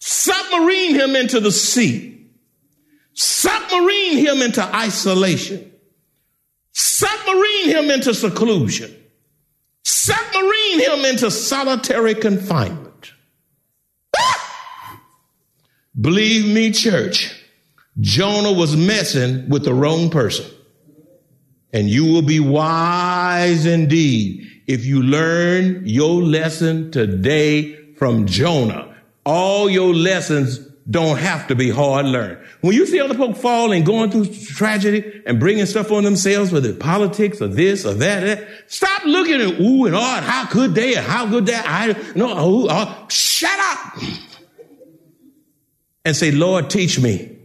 Submarine 0.00 0.94
him 0.94 1.16
into 1.16 1.38
the 1.38 1.52
sea 1.52 2.17
submarine 3.18 4.16
him 4.18 4.42
into 4.42 4.62
isolation, 4.62 5.72
submarine 6.72 7.68
him 7.68 7.90
into 7.90 8.14
seclusion, 8.14 8.94
submarine 9.82 10.78
him 10.78 11.04
into 11.04 11.28
solitary 11.28 12.14
confinement. 12.14 13.12
Ah! 14.16 15.02
Believe 16.00 16.46
me, 16.54 16.70
church, 16.70 17.34
Jonah 17.98 18.52
was 18.52 18.76
messing 18.76 19.48
with 19.48 19.64
the 19.64 19.74
wrong 19.74 20.10
person. 20.10 20.46
And 21.72 21.90
you 21.90 22.04
will 22.06 22.22
be 22.22 22.38
wise 22.38 23.66
indeed 23.66 24.46
if 24.68 24.86
you 24.86 25.02
learn 25.02 25.82
your 25.84 26.22
lesson 26.22 26.92
today 26.92 27.74
from 27.94 28.26
Jonah. 28.26 28.94
All 29.26 29.68
your 29.68 29.92
lessons 29.92 30.67
don't 30.90 31.18
have 31.18 31.46
to 31.48 31.54
be 31.54 31.70
hard 31.70 32.06
learned. 32.06 32.38
When 32.62 32.72
you 32.72 32.86
see 32.86 32.98
other 32.98 33.14
people 33.14 33.34
fall 33.34 33.72
and 33.72 33.84
going 33.84 34.10
through 34.10 34.26
tragedy 34.26 35.22
and 35.26 35.38
bringing 35.38 35.66
stuff 35.66 35.92
on 35.92 36.04
themselves, 36.04 36.50
whether 36.50 36.70
it's 36.70 36.78
politics 36.78 37.42
or 37.42 37.48
this 37.48 37.84
or 37.84 37.94
that, 37.94 38.20
that 38.20 38.48
stop 38.72 39.04
looking 39.04 39.40
at 39.40 39.60
ooh 39.60 39.84
and 39.84 39.94
ah, 39.94 40.22
how 40.24 40.46
could 40.46 40.74
they 40.74 40.94
and 40.94 41.04
how 41.04 41.28
could 41.28 41.46
that? 41.46 41.64
I 41.66 41.88
no, 42.14 42.32
oh, 42.32 42.66
oh, 42.70 43.06
shut 43.08 43.58
up 43.58 44.02
and 46.04 46.16
say, 46.16 46.30
Lord, 46.30 46.70
teach 46.70 46.98
me. 46.98 47.36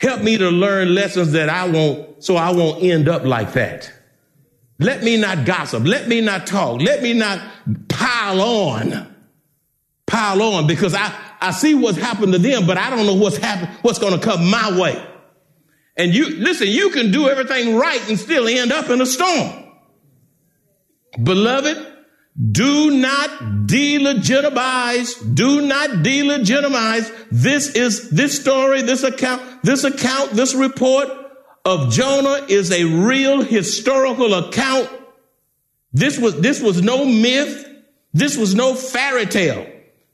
Help 0.00 0.22
me 0.22 0.38
to 0.38 0.50
learn 0.50 0.94
lessons 0.94 1.32
that 1.32 1.48
I 1.48 1.68
won't, 1.68 2.24
so 2.24 2.36
I 2.36 2.50
won't 2.52 2.82
end 2.82 3.08
up 3.08 3.24
like 3.24 3.52
that. 3.52 3.92
Let 4.78 5.02
me 5.02 5.16
not 5.16 5.46
gossip. 5.46 5.84
Let 5.84 6.08
me 6.08 6.20
not 6.20 6.46
talk. 6.46 6.80
Let 6.80 7.02
me 7.02 7.12
not 7.14 7.40
pile 7.88 8.40
on. 8.40 9.14
Pile 10.06 10.42
on 10.42 10.66
because 10.66 10.94
I, 10.94 11.14
I 11.40 11.50
see 11.50 11.74
what's 11.74 11.98
happened 11.98 12.32
to 12.32 12.38
them, 12.38 12.66
but 12.66 12.78
I 12.78 12.90
don't 12.90 13.06
know 13.06 13.14
what's 13.14 13.36
happened, 13.36 13.70
what's 13.82 13.98
going 13.98 14.18
to 14.18 14.24
come 14.24 14.50
my 14.50 14.78
way. 14.78 15.04
And 15.96 16.14
you, 16.14 16.36
listen, 16.36 16.68
you 16.68 16.90
can 16.90 17.10
do 17.10 17.28
everything 17.28 17.76
right 17.76 18.06
and 18.08 18.18
still 18.18 18.46
end 18.46 18.72
up 18.72 18.90
in 18.90 19.00
a 19.00 19.06
storm. 19.06 19.64
Beloved, 21.22 21.94
do 22.52 22.90
not 22.90 23.30
delegitimize, 23.66 25.34
do 25.34 25.62
not 25.62 25.90
delegitimize. 25.90 27.10
This 27.30 27.74
is, 27.74 28.10
this 28.10 28.38
story, 28.38 28.82
this 28.82 29.02
account, 29.02 29.62
this 29.62 29.84
account, 29.84 30.32
this 30.32 30.54
report 30.54 31.08
of 31.64 31.90
Jonah 31.90 32.46
is 32.48 32.70
a 32.70 32.84
real 32.84 33.40
historical 33.40 34.34
account. 34.34 34.90
This 35.92 36.18
was, 36.18 36.38
this 36.40 36.60
was 36.60 36.82
no 36.82 37.06
myth. 37.06 37.64
This 38.12 38.36
was 38.36 38.54
no 38.54 38.74
fairy 38.74 39.26
tale. 39.26 39.66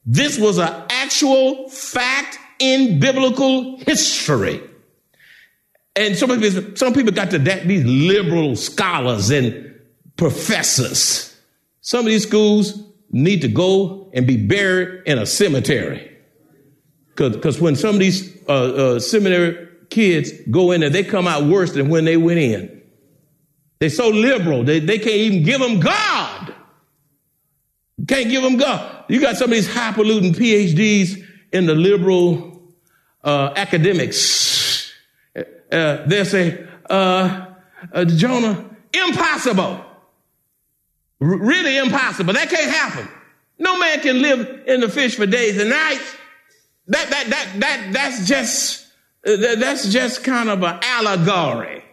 This 0.07 0.39
was 0.39 0.59
an 0.59 0.82
actual 1.03 1.69
fact 1.69 2.39
in 2.59 3.01
biblical 3.01 3.79
history. 3.79 4.61
And 5.97 6.17
some 6.17 6.31
people, 6.31 6.77
some 6.77 6.95
people 6.95 7.13
got 7.13 7.31
to 7.31 7.39
that, 7.41 7.67
these 7.67 7.85
liberal 7.85 8.57
scholars 8.57 9.31
and 9.31 9.75
professors. 10.17 11.37
Some 11.81 12.01
of 12.01 12.07
these 12.07 12.27
schools 12.27 12.83
need 13.11 13.43
to 13.43 13.49
go 13.49 14.11
and 14.15 14.27
be 14.27 14.37
buried 14.37 15.03
in 15.07 15.19
a 15.19 15.27
cemetery. 15.27 16.09
Because 17.15 17.61
when 17.61 17.77
some 17.77 17.97
of 17.97 18.01
these 18.01 18.37
uh, 18.49 18.53
uh, 18.53 19.01
seminary 19.01 19.69
kids 19.91 20.33
go 20.51 20.71
in 20.71 20.81
there, 20.81 20.89
they 20.89 21.05
come 21.05 21.27
out 21.27 21.45
worse 21.45 21.73
than 21.73 21.91
when 21.91 22.07
they 22.07 22.17
went 22.17 22.39
in. 22.39 22.83
They're 23.81 23.91
so 23.91 24.09
liberal, 24.09 24.65
they, 24.65 24.79
they 24.79 24.99
can't 24.99 25.17
even 25.17 25.43
give 25.43 25.61
them 25.61 25.81
God. 25.81 26.55
Can't 28.07 28.29
give 28.29 28.43
them 28.43 28.57
God. 28.57 29.05
You 29.09 29.21
got 29.21 29.37
some 29.37 29.51
of 29.51 29.51
these 29.51 29.73
highfalutin 29.73 30.33
PhDs 30.33 31.25
in 31.53 31.67
the 31.67 31.75
liberal 31.75 32.63
uh, 33.23 33.53
academics. 33.57 34.93
Uh, 35.37 36.05
they'll 36.07 36.25
say, 36.25 36.67
uh, 36.91 37.47
uh 37.93 38.05
Jonah, 38.05 38.77
impossible. 38.93 39.85
R- 41.21 41.39
really 41.39 41.77
impossible. 41.77 42.33
That 42.35 42.51
can't 42.51 42.71
happen. 42.71 43.09
No 43.59 43.79
man 43.79 44.01
can 44.01 44.21
live 44.21 44.65
in 44.67 44.81
the 44.81 44.89
fish 44.89 45.15
for 45.15 45.27
days 45.27 45.59
and 45.59 45.71
nights. 45.71 46.17
That, 46.89 47.09
that, 47.11 47.27
that, 47.29 47.61
that, 47.61 47.93
that's 47.93 48.27
just, 48.27 48.87
uh, 49.25 49.37
that's 49.37 49.89
just 49.89 50.25
kind 50.25 50.49
of 50.49 50.63
an 50.65 50.81
allegory. 50.83 51.85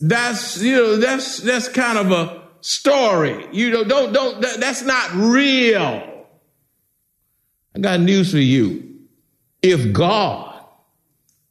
That's, 0.00 0.60
you 0.60 0.76
know, 0.76 0.96
that's, 0.96 1.38
that's 1.38 1.68
kind 1.68 1.96
of 1.96 2.10
a, 2.10 2.41
story. 2.62 3.46
You 3.52 3.70
know, 3.70 3.84
don't, 3.84 4.12
don't, 4.12 4.40
that, 4.40 4.58
that's 4.58 4.82
not 4.82 5.12
real. 5.12 6.26
I 7.74 7.78
got 7.78 8.00
news 8.00 8.30
for 8.30 8.38
you. 8.38 8.88
If 9.60 9.92
God 9.92 10.64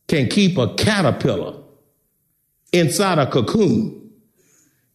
can 0.07 0.27
keep 0.27 0.57
a 0.57 0.73
caterpillar 0.75 1.61
inside 2.73 3.19
a 3.19 3.29
cocoon 3.29 4.11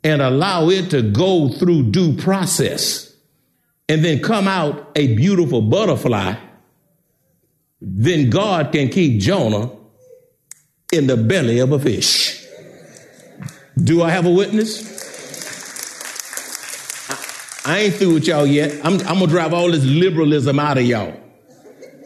and 0.03 0.21
allow 0.21 0.69
it 0.69 0.91
to 0.91 1.03
go 1.03 1.49
through 1.49 1.91
due 1.91 2.17
process 2.17 3.15
and 3.89 4.05
then 4.05 4.21
come 4.21 4.49
out 4.49 4.91
a 4.97 5.15
beautiful 5.15 5.63
butterfly, 5.63 6.35
then 7.81 8.31
God 8.31 8.73
can 8.73 8.89
keep 8.89 9.21
Jonah 9.21 9.71
in 10.93 11.07
the 11.07 11.17
belly 11.17 11.59
of 11.59 11.73
a 11.73 11.79
fish. 11.79 12.45
Do 13.77 14.03
I 14.03 14.11
have 14.11 14.27
a 14.27 14.31
witness? 14.31 14.96
I 17.67 17.81
ain't 17.81 17.95
through 17.95 18.15
with 18.15 18.29
y'all 18.29 18.47
yet. 18.47 18.81
I'm, 18.85 18.95
I'm 19.01 19.19
gonna 19.19 19.27
drive 19.27 19.53
all 19.53 19.73
this 19.73 19.85
liberalism 19.85 20.61
out 20.61 20.79
of 20.79 20.85
y'all. 20.85 21.21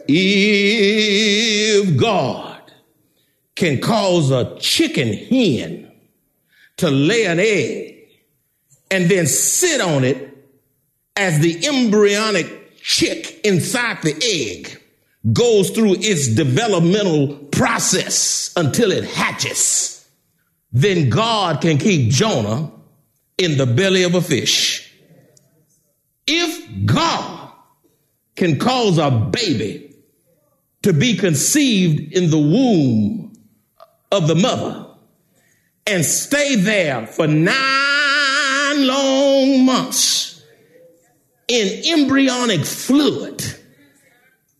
If 0.07 1.95
God 1.97 2.59
can 3.53 3.79
cause 3.79 4.31
a 4.31 4.57
chicken 4.57 5.13
hen 5.13 5.91
to 6.77 6.89
lay 6.89 7.25
an 7.25 7.39
egg 7.39 8.07
and 8.89 9.07
then 9.07 9.27
sit 9.27 9.81
on 9.81 10.03
it 10.03 10.35
as 11.15 11.39
the 11.41 11.63
embryonic 11.67 12.79
chick 12.79 13.39
inside 13.43 14.01
the 14.01 14.15
egg 14.19 14.81
goes 15.31 15.69
through 15.69 15.93
its 15.99 16.27
developmental 16.29 17.37
process 17.51 18.51
until 18.55 18.91
it 18.91 19.03
hatches, 19.03 20.09
then 20.71 21.09
God 21.09 21.61
can 21.61 21.77
keep 21.77 22.09
Jonah 22.09 22.71
in 23.37 23.57
the 23.57 23.67
belly 23.67 24.01
of 24.01 24.15
a 24.15 24.21
fish. 24.21 24.90
If 26.27 26.85
God 26.85 27.51
can 28.35 28.59
cause 28.59 28.97
a 28.97 29.11
baby 29.11 29.95
to 30.83 30.93
be 30.93 31.15
conceived 31.15 32.13
in 32.13 32.29
the 32.29 32.39
womb 32.39 33.33
of 34.11 34.27
the 34.27 34.35
mother 34.35 34.87
and 35.85 36.05
stay 36.05 36.55
there 36.55 37.05
for 37.07 37.27
nine 37.27 38.87
long 38.87 39.65
months 39.65 40.43
in 41.47 41.99
embryonic 41.99 42.65
fluid, 42.65 43.43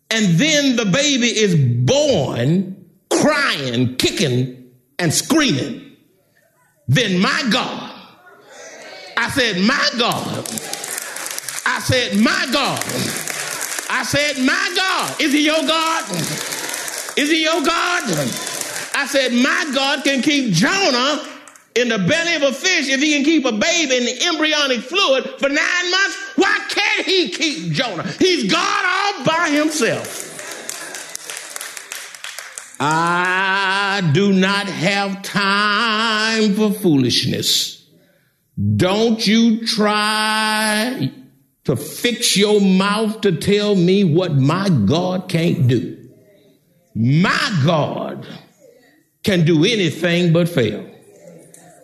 and 0.09 0.25
then 0.37 0.75
the 0.75 0.85
baby 0.85 1.27
is 1.27 1.55
born 1.55 2.85
crying, 3.09 3.95
kicking, 3.95 4.71
and 4.99 5.13
screaming, 5.13 5.95
then 6.87 7.19
my 7.19 7.49
God, 7.51 7.95
I 9.15 9.29
said, 9.29 9.61
my 9.61 9.89
God, 9.97 10.45
I 11.73 11.79
said, 11.79 12.19
My 12.19 12.47
God. 12.51 12.83
I 13.89 14.03
said, 14.03 14.43
My 14.43 14.73
God. 14.75 15.21
Is 15.21 15.31
he 15.31 15.45
your 15.45 15.61
God? 15.65 16.11
Is 17.17 17.29
he 17.31 17.43
your 17.43 17.63
God? 17.63 18.03
I 18.93 19.07
said, 19.07 19.31
My 19.31 19.71
God 19.73 20.03
can 20.03 20.21
keep 20.21 20.51
Jonah 20.53 21.25
in 21.75 21.87
the 21.87 21.97
belly 21.97 22.35
of 22.35 22.41
a 22.41 22.51
fish 22.51 22.89
if 22.89 22.99
he 22.99 23.13
can 23.13 23.23
keep 23.23 23.45
a 23.45 23.53
baby 23.53 23.95
in 23.95 24.03
the 24.03 24.25
embryonic 24.25 24.81
fluid 24.81 25.23
for 25.39 25.47
nine 25.47 25.91
months. 25.91 26.17
Why 26.35 26.59
can't 26.67 27.05
he 27.05 27.29
keep 27.29 27.71
Jonah? 27.71 28.03
He's 28.19 28.51
God 28.51 28.85
all 28.85 29.25
by 29.25 29.49
himself. 29.49 30.27
I 32.81 34.11
do 34.13 34.33
not 34.33 34.67
have 34.67 35.21
time 35.21 36.53
for 36.53 36.73
foolishness. 36.73 37.87
Don't 38.75 39.25
you 39.25 39.65
try 39.65 41.13
to 41.65 41.75
fix 41.75 42.35
your 42.35 42.59
mouth 42.59 43.21
to 43.21 43.37
tell 43.37 43.75
me 43.75 44.03
what 44.03 44.33
my 44.33 44.69
God 44.69 45.29
can't 45.29 45.67
do. 45.67 45.97
My 46.95 47.61
God 47.65 48.27
can 49.23 49.45
do 49.45 49.63
anything 49.63 50.33
but 50.33 50.49
fail. 50.49 50.89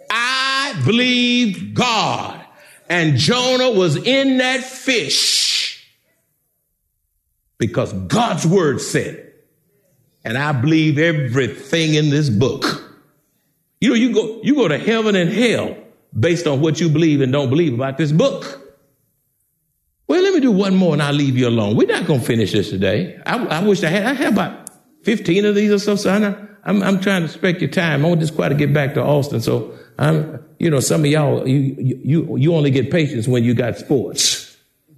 I 0.10 0.82
believe 0.86 1.74
God. 1.74 2.44
And 2.90 3.18
Jonah 3.18 3.72
was 3.72 3.98
in 3.98 4.38
that 4.38 4.64
fish 4.64 5.86
because 7.58 7.94
God's 7.94 8.48
word 8.48 8.82
said 8.82 9.16
it. 9.16 9.46
And 10.24 10.38
I 10.38 10.52
believe 10.52 10.98
everything 10.98 11.94
in 11.94 12.10
this 12.10 12.30
book. 12.30 12.84
You 13.80 13.90
know, 13.90 13.96
you 13.96 14.14
go, 14.14 14.40
you 14.44 14.56
go 14.56 14.68
to 14.68 14.78
heaven 14.78 15.16
and 15.16 15.32
hell 15.32 15.78
based 16.18 16.48
on 16.48 16.62
what 16.62 16.82
you 16.82 16.90
believe 16.90 17.22
and 17.22 17.32
don't 17.32 17.50
believe 17.50 17.74
about 17.74 17.98
this 17.98 18.12
book. 18.12 18.67
Me 20.38 20.42
do 20.42 20.52
one 20.52 20.76
more 20.76 20.94
and 20.94 21.02
I'll 21.02 21.14
leave 21.14 21.36
you 21.36 21.48
alone. 21.48 21.76
We're 21.76 21.88
not 21.88 22.06
going 22.06 22.20
to 22.20 22.26
finish 22.26 22.52
this 22.52 22.70
today. 22.70 23.20
I, 23.26 23.44
I, 23.44 23.64
wish 23.64 23.84
I 23.84 23.90
had, 23.90 24.06
I 24.06 24.14
had 24.14 24.34
about 24.34 24.70
15 25.02 25.46
of 25.46 25.56
these 25.56 25.72
or 25.72 25.80
so, 25.80 25.96
so 25.96 26.12
I'm, 26.64 26.84
I'm 26.84 27.00
trying 27.00 27.24
to 27.24 27.28
respect 27.28 27.60
your 27.60 27.72
time. 27.72 28.06
I 28.06 28.08
want 28.08 28.22
just 28.22 28.36
quite 28.36 28.50
to 28.50 28.56
get 28.56 28.72
back 28.72 28.94
to 28.94 29.02
Austin. 29.02 29.42
So 29.42 29.76
I'm, 29.98 30.46
you 30.60 30.70
know, 30.70 30.80
some 30.80 31.02
of 31.02 31.08
y'all, 31.08 31.48
you, 31.48 31.76
you, 31.80 32.38
you 32.38 32.54
only 32.54 32.70
get 32.70 32.92
patience 32.92 33.28
when 33.28 33.44
you 33.44 33.56
got 33.56 33.78
sports. 33.78 34.56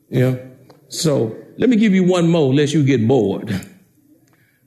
Know? 0.10 0.46
So 0.90 1.38
let 1.58 1.70
me 1.70 1.78
give 1.78 1.94
you 1.94 2.04
one 2.04 2.28
more 2.28 2.54
lest 2.54 2.74
you 2.74 2.84
get 2.84 3.08
bored. 3.08 3.66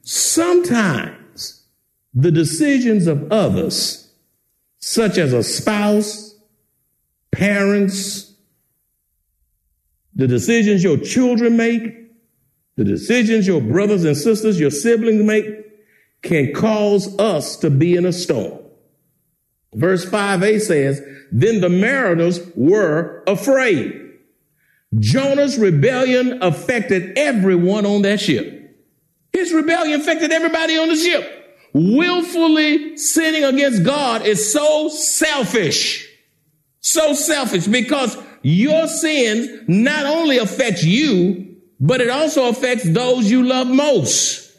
Sometimes 0.00 1.66
the 2.14 2.30
decisions 2.30 3.06
of 3.08 3.30
others, 3.30 4.10
such 4.78 5.18
as 5.18 5.34
a 5.34 5.42
spouse, 5.42 6.34
parents, 7.30 8.31
the 10.14 10.28
decisions 10.28 10.84
your 10.84 10.98
children 10.98 11.56
make, 11.56 11.82
the 12.76 12.84
decisions 12.84 13.46
your 13.46 13.60
brothers 13.60 14.04
and 14.04 14.16
sisters, 14.16 14.58
your 14.58 14.70
siblings 14.70 15.22
make, 15.24 15.46
can 16.22 16.52
cause 16.52 17.18
us 17.18 17.56
to 17.56 17.70
be 17.70 17.96
in 17.96 18.06
a 18.06 18.12
storm. 18.12 18.58
Verse 19.74 20.04
5a 20.04 20.60
says, 20.60 21.02
Then 21.30 21.60
the 21.60 21.68
mariners 21.68 22.40
were 22.54 23.22
afraid. 23.26 23.98
Jonah's 24.98 25.58
rebellion 25.58 26.42
affected 26.42 27.16
everyone 27.16 27.86
on 27.86 28.02
that 28.02 28.20
ship. 28.20 28.58
His 29.32 29.52
rebellion 29.52 30.00
affected 30.00 30.30
everybody 30.30 30.76
on 30.76 30.88
the 30.88 30.96
ship. 30.96 31.38
Willfully 31.72 32.98
sinning 32.98 33.44
against 33.44 33.82
God 33.82 34.26
is 34.26 34.52
so 34.52 34.90
selfish. 34.90 36.06
So 36.80 37.14
selfish 37.14 37.66
because 37.66 38.16
your 38.42 38.88
sins 38.88 39.64
not 39.68 40.06
only 40.06 40.38
affects 40.38 40.84
you, 40.84 41.56
but 41.80 42.00
it 42.00 42.10
also 42.10 42.48
affects 42.48 42.84
those 42.84 43.30
you 43.30 43.42
love 43.42 43.66
most. 43.66 44.56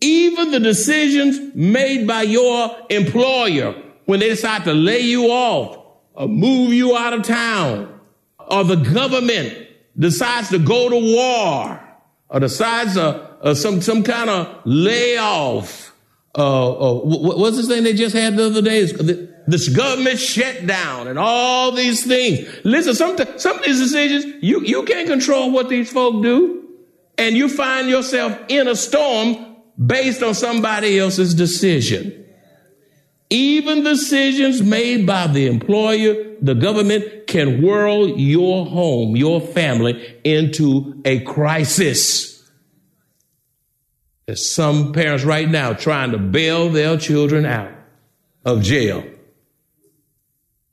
Even 0.00 0.50
the 0.50 0.60
decisions 0.60 1.54
made 1.54 2.06
by 2.06 2.22
your 2.22 2.76
employer 2.90 3.74
when 4.06 4.20
they 4.20 4.30
decide 4.30 4.64
to 4.64 4.72
lay 4.72 5.00
you 5.00 5.26
off 5.26 5.78
or 6.14 6.28
move 6.28 6.72
you 6.72 6.96
out 6.96 7.12
of 7.12 7.22
town, 7.22 8.00
or 8.38 8.64
the 8.64 8.76
government 8.76 9.68
decides 9.98 10.48
to 10.50 10.58
go 10.58 10.88
to 10.88 11.14
war, 11.16 11.80
or 12.28 12.40
decides 12.40 12.96
uh, 12.96 13.36
uh, 13.40 13.54
some 13.54 13.80
some 13.80 14.02
kind 14.02 14.28
of 14.28 14.60
layoff. 14.64 15.81
Uh, 16.36 16.72
uh, 16.72 16.94
what, 17.00 17.38
what's 17.38 17.56
this 17.56 17.68
thing 17.68 17.84
they 17.84 17.92
just 17.92 18.14
had 18.14 18.36
the 18.36 18.46
other 18.46 18.62
day? 18.62 18.86
this 19.46 19.68
government 19.68 20.18
shutdown 20.18 21.08
and 21.08 21.18
all 21.18 21.72
these 21.72 22.06
things. 22.06 22.48
Listen, 22.64 22.94
some, 22.94 23.16
some 23.38 23.58
of 23.58 23.64
these 23.64 23.80
decisions, 23.80 24.42
you, 24.42 24.62
you 24.62 24.84
can't 24.84 25.08
control 25.08 25.50
what 25.50 25.68
these 25.68 25.90
folk 25.90 26.22
do. 26.22 26.68
And 27.18 27.36
you 27.36 27.48
find 27.48 27.88
yourself 27.88 28.38
in 28.48 28.68
a 28.68 28.76
storm 28.76 29.56
based 29.84 30.22
on 30.22 30.34
somebody 30.34 30.98
else's 30.98 31.34
decision. 31.34 32.18
Even 33.30 33.82
decisions 33.82 34.62
made 34.62 35.06
by 35.06 35.26
the 35.26 35.46
employer, 35.46 36.36
the 36.40 36.54
government 36.54 37.26
can 37.26 37.62
whirl 37.62 38.18
your 38.18 38.66
home, 38.66 39.16
your 39.16 39.40
family 39.40 40.18
into 40.24 41.00
a 41.04 41.20
crisis. 41.20 42.31
There's 44.32 44.48
some 44.48 44.94
parents 44.94 45.24
right 45.24 45.46
now 45.46 45.74
trying 45.74 46.12
to 46.12 46.18
bail 46.18 46.70
their 46.70 46.96
children 46.96 47.44
out 47.44 47.70
of 48.46 48.62
jail 48.62 49.04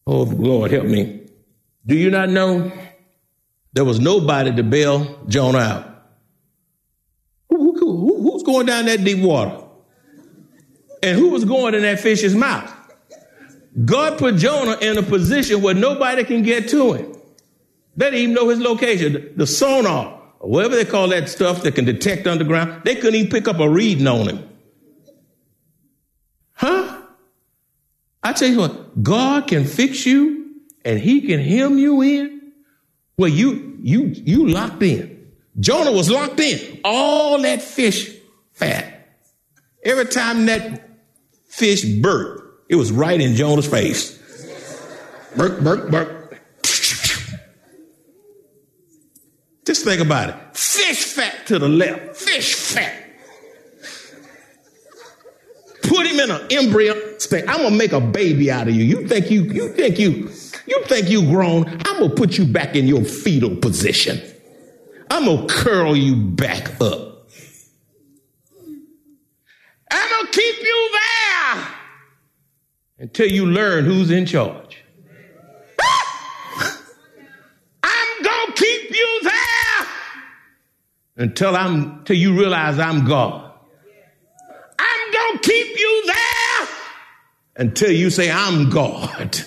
Oh, 0.07 0.23
Lord, 0.23 0.71
help 0.71 0.85
me. 0.85 1.27
Do 1.85 1.93
you 1.93 2.09
not 2.09 2.29
know 2.29 2.71
there 3.73 3.83
was 3.83 3.99
nobody 3.99 4.55
to 4.55 4.63
bail 4.63 5.25
Jonah 5.27 5.57
out? 5.57 6.05
Who, 7.49 7.77
who, 7.77 8.31
who's 8.31 8.43
going 8.43 8.65
down 8.65 8.85
that 8.85 9.03
deep 9.03 9.19
water? 9.19 9.61
And 11.03 11.19
who 11.19 11.27
was 11.27 11.43
going 11.43 11.75
in 11.75 11.81
that 11.81 11.99
fish's 11.99 12.33
mouth? 12.33 12.73
God 13.83 14.17
put 14.17 14.37
Jonah 14.37 14.77
in 14.79 14.97
a 14.97 15.03
position 15.03 15.61
where 15.61 15.75
nobody 15.75 16.23
can 16.23 16.43
get 16.43 16.69
to 16.69 16.93
him. 16.93 17.13
They 17.97 18.05
didn't 18.05 18.19
even 18.19 18.35
know 18.35 18.47
his 18.47 18.59
location. 18.59 19.33
The 19.35 19.45
sonar, 19.45 20.18
whatever 20.39 20.75
they 20.75 20.85
call 20.85 21.09
that 21.09 21.29
stuff 21.29 21.63
that 21.63 21.75
can 21.75 21.85
detect 21.85 22.27
underground, 22.27 22.83
they 22.85 22.95
couldn't 22.95 23.15
even 23.15 23.31
pick 23.31 23.47
up 23.47 23.59
a 23.59 23.69
reading 23.69 24.07
on 24.07 24.29
him. 24.29 24.49
Huh? 26.53 27.01
I 28.23 28.33
tell 28.33 28.49
you 28.49 28.59
what, 28.59 29.03
God 29.03 29.47
can 29.47 29.65
fix 29.65 30.05
you 30.05 30.55
and 30.83 30.99
he 30.99 31.21
can 31.21 31.39
hem 31.39 31.77
you 31.77 32.01
in 32.01 32.51
where 33.15 33.29
you, 33.29 33.77
you, 33.81 34.07
you 34.07 34.47
locked 34.47 34.83
in. 34.83 35.31
Jonah 35.59 35.91
was 35.91 36.09
locked 36.09 36.39
in. 36.39 36.81
All 36.83 37.41
that 37.41 37.61
fish 37.61 38.15
fat. 38.53 39.17
Every 39.83 40.05
time 40.05 40.45
that 40.45 40.89
fish 41.47 41.83
burped, 41.85 42.39
It 42.69 42.75
was 42.75 42.91
right 42.91 43.19
in 43.19 43.35
Jonah's 43.35 43.67
face. 43.67 44.17
Burp, 45.35 45.61
burp, 45.61 45.89
burk. 45.89 46.18
Just 49.65 49.83
think 49.83 50.01
about 50.01 50.29
it. 50.29 50.57
Fish 50.57 51.05
fat 51.13 51.45
to 51.47 51.59
the 51.59 51.69
left. 51.69 52.15
Fish 52.15 52.55
fat. 52.55 53.05
Put 55.83 56.05
him 56.05 56.19
in 56.19 56.31
an 56.31 56.47
embryo 56.51 57.17
state. 57.17 57.45
I'm 57.47 57.57
gonna 57.63 57.75
make 57.75 57.93
a 57.93 57.99
baby 58.01 58.51
out 58.51 58.67
of 58.67 58.75
you. 58.75 58.83
You 58.83 59.07
think 59.07 59.31
you 59.31 59.43
you 59.43 59.69
think 59.69 59.97
you 59.97 60.29
you 60.67 60.83
think 60.85 61.09
you 61.09 61.23
grown? 61.23 61.65
I'm 61.67 61.99
gonna 61.99 62.15
put 62.15 62.37
you 62.37 62.45
back 62.45 62.75
in 62.75 62.87
your 62.87 63.03
fetal 63.03 63.55
position. 63.55 64.21
I'm 65.09 65.25
gonna 65.25 65.47
curl 65.47 65.95
you 65.95 66.15
back 66.15 66.79
up. 66.81 67.27
I'm 69.91 70.09
gonna 70.09 70.31
keep 70.31 70.55
you 70.61 70.91
there 70.91 71.67
until 72.99 73.27
you 73.27 73.45
learn 73.47 73.85
who's 73.85 74.11
in 74.11 74.25
charge. 74.25 74.83
I'm 77.83 78.23
gonna 78.23 78.53
keep 78.53 78.91
you 78.91 79.19
there 79.23 79.87
until 81.19 81.55
I'm 81.55 82.03
till 82.05 82.15
you 82.15 82.33
realize 82.33 82.79
I'm 82.79 83.05
God. 83.05 83.51
I'm 84.79 85.13
gonna 85.13 85.39
keep 85.39 85.77
you 85.77 86.03
there 86.05 86.67
until 87.57 87.91
you 87.91 88.09
say 88.09 88.31
I'm 88.31 88.69
God. 88.69 89.39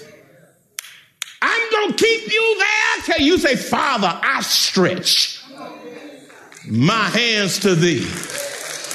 I'm 1.41 1.73
gonna 1.73 1.95
keep 1.95 2.31
you 2.31 2.57
there 2.59 3.17
till 3.17 3.27
you 3.27 3.39
say, 3.39 3.57
Father, 3.57 4.21
I 4.23 4.43
stretch 4.43 5.43
my 6.69 7.09
hands 7.09 7.61
to 7.61 7.75
thee. 7.75 8.07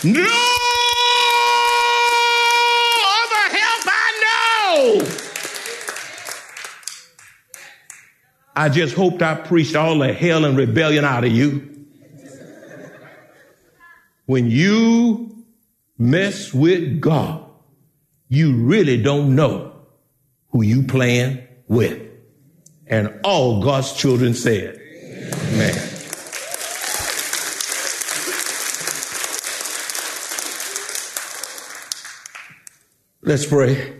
No 0.04 0.22
other 3.24 3.48
help 3.58 3.88
I 3.88 4.22
know. 4.22 5.02
I 8.56 8.70
just 8.70 8.96
hoped 8.96 9.24
I 9.24 9.34
preached 9.34 9.76
all 9.76 9.98
the 9.98 10.14
hell 10.14 10.46
and 10.46 10.56
rebellion 10.56 11.04
out 11.06 11.24
of 11.24 11.32
you. 11.32 11.77
When 14.28 14.52
you 14.52 15.46
mess 15.98 16.54
with 16.54 17.00
God, 17.00 17.50
you 18.28 18.56
really 18.56 19.02
don't 19.02 19.36
know 19.36 19.72
who 20.50 20.64
you 20.64 20.84
playing 20.84 21.48
with. 21.70 22.02
And 22.88 23.22
all 23.24 23.64
God's 23.64 23.94
children 23.94 24.34
said, 24.34 24.76
Amen. 24.76 25.94
Let's 33.22 33.46
pray. 33.46 33.94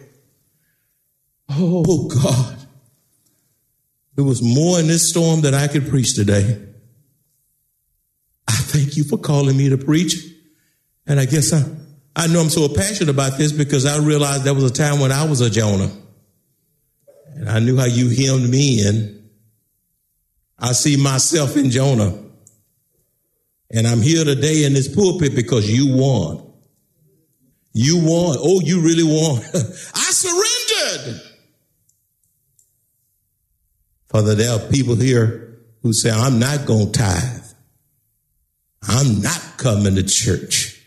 Oh 1.50 2.10
God, 2.10 2.68
there 4.16 4.26
was 4.26 4.42
more 4.42 4.78
in 4.80 4.88
this 4.88 5.10
storm 5.10 5.42
that 5.42 5.54
I 5.54 5.70
could 5.70 5.88
preach 5.88 6.16
today. 6.16 6.67
Thank 8.68 8.98
you 8.98 9.04
for 9.04 9.18
calling 9.18 9.58
me 9.58 9.70
to 9.70 9.78
preach. 9.78 10.16
And 11.06 11.20
I 11.20 11.26
guess 11.26 11.54
I, 11.54 11.64
I 12.16 12.28
know 12.28 12.42
I'm 12.42 12.50
so 12.50 12.68
passionate 12.68 13.10
about 13.10 13.38
this 13.38 13.52
because 13.52 13.86
I 13.86 13.98
realized 13.98 14.44
there 14.44 14.54
was 14.54 14.66
a 14.66 14.74
time 14.74 15.00
when 15.00 15.12
I 15.12 15.24
was 15.26 15.42
a 15.42 15.50
Jonah. 15.50 15.92
And 17.36 17.50
I 17.50 17.60
knew 17.60 17.78
how 17.78 17.86
you 17.86 18.10
hemmed 18.10 18.50
me 18.50 18.86
in. 18.86 19.30
I 20.60 20.74
see 20.74 20.98
myself 20.98 21.56
in 21.56 21.70
Jonah. 21.70 22.18
And 23.70 23.88
I'm 23.88 24.02
here 24.02 24.26
today 24.26 24.64
in 24.64 24.74
this 24.74 24.94
pulpit 24.94 25.36
because 25.36 25.70
you 25.70 25.96
won. 25.96 26.44
You 27.74 27.98
won. 27.98 28.38
Oh, 28.40 28.60
you 28.62 28.82
really 28.82 29.04
won. 29.04 29.42
I 29.94 30.12
surrendered. 30.12 31.22
Father, 34.08 34.36
there 34.36 34.54
are 34.54 34.72
people 34.72 34.96
here 34.96 35.60
who 35.84 35.94
say, 35.94 36.10
I'm 36.10 36.40
not 36.40 36.66
going 36.66 36.92
to 36.92 37.00
tithe. 37.00 37.37
I'm 38.88 39.22
not 39.22 39.42
coming 39.58 39.96
to 39.96 40.04
church. 40.04 40.82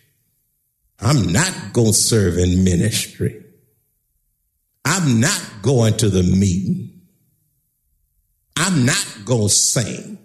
I'm 0.99 1.33
not 1.33 1.73
going 1.73 1.89
to 1.89 1.99
serve 1.99 2.39
in 2.39 2.65
ministry. 2.65 3.45
I'm 4.85 5.21
not 5.21 5.41
going 5.63 5.97
to 5.99 6.09
the 6.09 6.23
meeting. 6.23 7.01
I'm 8.57 8.85
not 8.85 9.07
going 9.25 9.49
to 9.49 9.55
sing. 9.55 10.19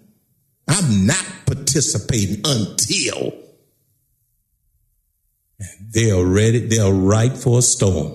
I'm 0.68 1.06
not 1.06 1.24
participating 1.46 2.42
until 2.44 3.32
they're 5.80 6.24
ready, 6.24 6.66
they're 6.66 6.92
right 6.92 7.36
for 7.36 7.60
a 7.60 7.62
storm. 7.62 8.14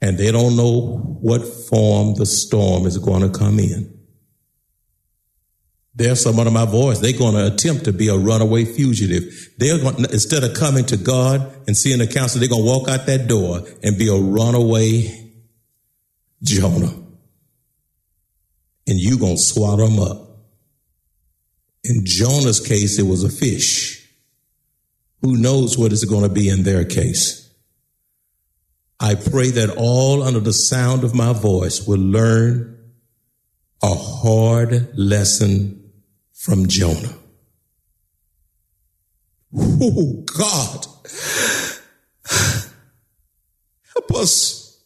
And 0.00 0.18
they 0.18 0.30
don't 0.32 0.56
know 0.56 0.98
what 1.20 1.42
form 1.42 2.14
the 2.14 2.26
storm 2.26 2.86
is 2.86 2.98
going 2.98 3.22
to 3.22 3.36
come 3.36 3.58
in. 3.58 4.01
There's 5.94 6.22
someone 6.22 6.46
in 6.46 6.54
my 6.54 6.64
voice. 6.64 7.00
They're 7.00 7.12
going 7.12 7.34
to 7.34 7.52
attempt 7.52 7.84
to 7.84 7.92
be 7.92 8.08
a 8.08 8.16
runaway 8.16 8.64
fugitive. 8.64 9.50
They're 9.58 9.78
going, 9.78 9.98
instead 10.10 10.42
of 10.42 10.54
coming 10.54 10.86
to 10.86 10.96
God 10.96 11.54
and 11.66 11.76
seeing 11.76 11.98
the 11.98 12.06
counsel, 12.06 12.40
they're 12.40 12.48
going 12.48 12.62
to 12.62 12.66
walk 12.66 12.88
out 12.88 13.06
that 13.06 13.28
door 13.28 13.60
and 13.82 13.98
be 13.98 14.08
a 14.08 14.16
runaway 14.16 15.30
Jonah. 16.42 16.94
And 18.86 18.98
you're 18.98 19.18
going 19.18 19.36
to 19.36 19.42
swallow 19.42 19.86
them 19.86 20.00
up. 20.00 20.28
In 21.84 22.04
Jonah's 22.06 22.60
case, 22.60 22.98
it 22.98 23.06
was 23.06 23.22
a 23.22 23.28
fish. 23.28 24.08
Who 25.20 25.36
knows 25.36 25.76
what 25.76 25.92
it's 25.92 26.04
going 26.04 26.22
to 26.22 26.28
be 26.28 26.48
in 26.48 26.62
their 26.62 26.84
case? 26.84 27.50
I 28.98 29.14
pray 29.14 29.50
that 29.50 29.74
all 29.76 30.22
under 30.22 30.40
the 30.40 30.52
sound 30.52 31.04
of 31.04 31.14
my 31.14 31.32
voice 31.32 31.86
will 31.86 32.00
learn 32.00 32.78
a 33.82 33.94
hard 33.94 34.96
lesson 34.96 35.81
from 36.42 36.66
Jonah. 36.66 37.14
Oh, 39.56 40.24
God. 40.36 40.86
Help 43.94 44.10
us 44.16 44.82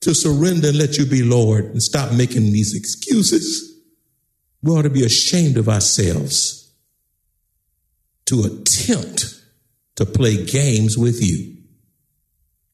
to 0.00 0.16
surrender 0.16 0.68
and 0.68 0.78
let 0.78 0.98
you 0.98 1.06
be 1.06 1.22
Lord 1.22 1.66
and 1.66 1.80
stop 1.80 2.12
making 2.12 2.52
these 2.52 2.74
excuses. 2.74 3.72
We 4.62 4.72
ought 4.72 4.82
to 4.82 4.90
be 4.90 5.04
ashamed 5.04 5.58
of 5.58 5.68
ourselves 5.68 6.74
to 8.26 8.42
attempt 8.42 9.40
to 9.94 10.04
play 10.04 10.44
games 10.44 10.98
with 10.98 11.22
you 11.22 11.56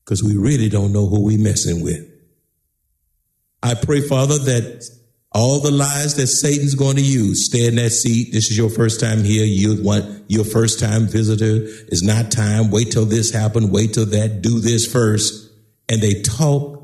because 0.03 0.25
we 0.25 0.39
really 0.39 0.71
don't 0.71 0.95
know 0.95 1.07
who 1.07 1.23
we're 1.23 1.39
messing 1.39 1.85
with. 1.85 2.09
I 3.63 3.75
pray, 3.75 4.01
Father, 4.01 4.39
that 4.39 5.00
all 5.33 5.61
the 5.61 5.71
lies 5.71 6.17
that 6.17 6.27
Satan's 6.27 6.75
going 6.75 6.97
to 6.97 7.03
use. 7.03 7.47
Stay 7.47 7.67
in 7.67 7.77
that 7.77 7.91
seat. 7.91 8.33
This 8.33 8.51
is 8.51 8.59
your 8.59 8.71
first 8.71 9.01
time 9.01 9.23
here. 9.23 9.45
You 9.45 9.83
want 9.83 10.25
your 10.29 10.45
first 10.45 10.81
time 10.81 11.07
visitor. 11.07 11.67
It's 11.89 12.03
not 12.03 12.33
time. 12.33 12.71
Wait 12.71 12.91
till 12.91 13.05
this 13.05 13.31
happen. 13.31 13.71
Wait 13.71 13.95
till 13.95 14.07
that. 14.07 14.43
Do 14.43 14.59
this 14.59 14.91
first. 14.91 15.53
And 15.89 16.03
they 16.03 16.23
talk. 16.23 16.79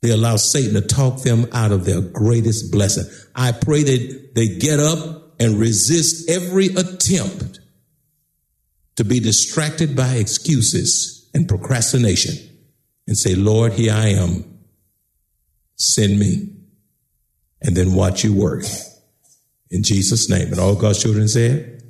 They 0.00 0.10
allow 0.10 0.36
Satan 0.36 0.74
to 0.74 0.80
talk 0.80 1.22
them 1.22 1.46
out 1.52 1.72
of 1.72 1.84
their 1.84 2.00
greatest 2.00 2.72
blessing. 2.72 3.04
I 3.34 3.52
pray 3.52 3.82
that 3.82 4.30
they 4.34 4.56
get 4.56 4.80
up 4.80 5.34
and 5.40 5.58
resist 5.58 6.30
every 6.30 6.66
attempt 6.66 7.60
to 8.96 9.04
be 9.04 9.20
distracted 9.20 9.94
by 9.94 10.14
excuses 10.14 11.28
and 11.34 11.48
procrastination 11.48 12.34
and 13.06 13.16
say, 13.16 13.34
Lord, 13.34 13.72
here 13.72 13.92
I 13.92 14.08
am. 14.08 14.58
Send 15.76 16.18
me 16.18 16.57
and 17.62 17.76
then 17.76 17.94
watch 17.94 18.24
you 18.24 18.32
work. 18.32 18.64
In 19.70 19.82
Jesus' 19.82 20.30
name. 20.30 20.48
And 20.48 20.58
all 20.58 20.74
God's 20.74 21.02
children 21.02 21.28
said, 21.28 21.82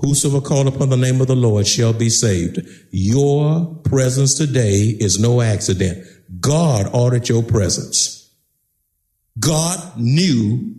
Whosoever 0.00 0.40
call 0.40 0.68
upon 0.68 0.90
the 0.90 0.96
name 0.96 1.20
of 1.20 1.26
the 1.26 1.34
Lord 1.34 1.66
shall 1.66 1.92
be 1.92 2.08
saved. 2.08 2.60
Your 2.92 3.74
presence 3.84 4.34
today 4.34 4.96
is 5.00 5.18
no 5.18 5.40
accident. 5.40 6.06
God 6.40 6.88
ordered 6.92 7.28
your 7.28 7.42
presence. 7.42 8.32
God 9.38 9.98
knew 9.98 10.74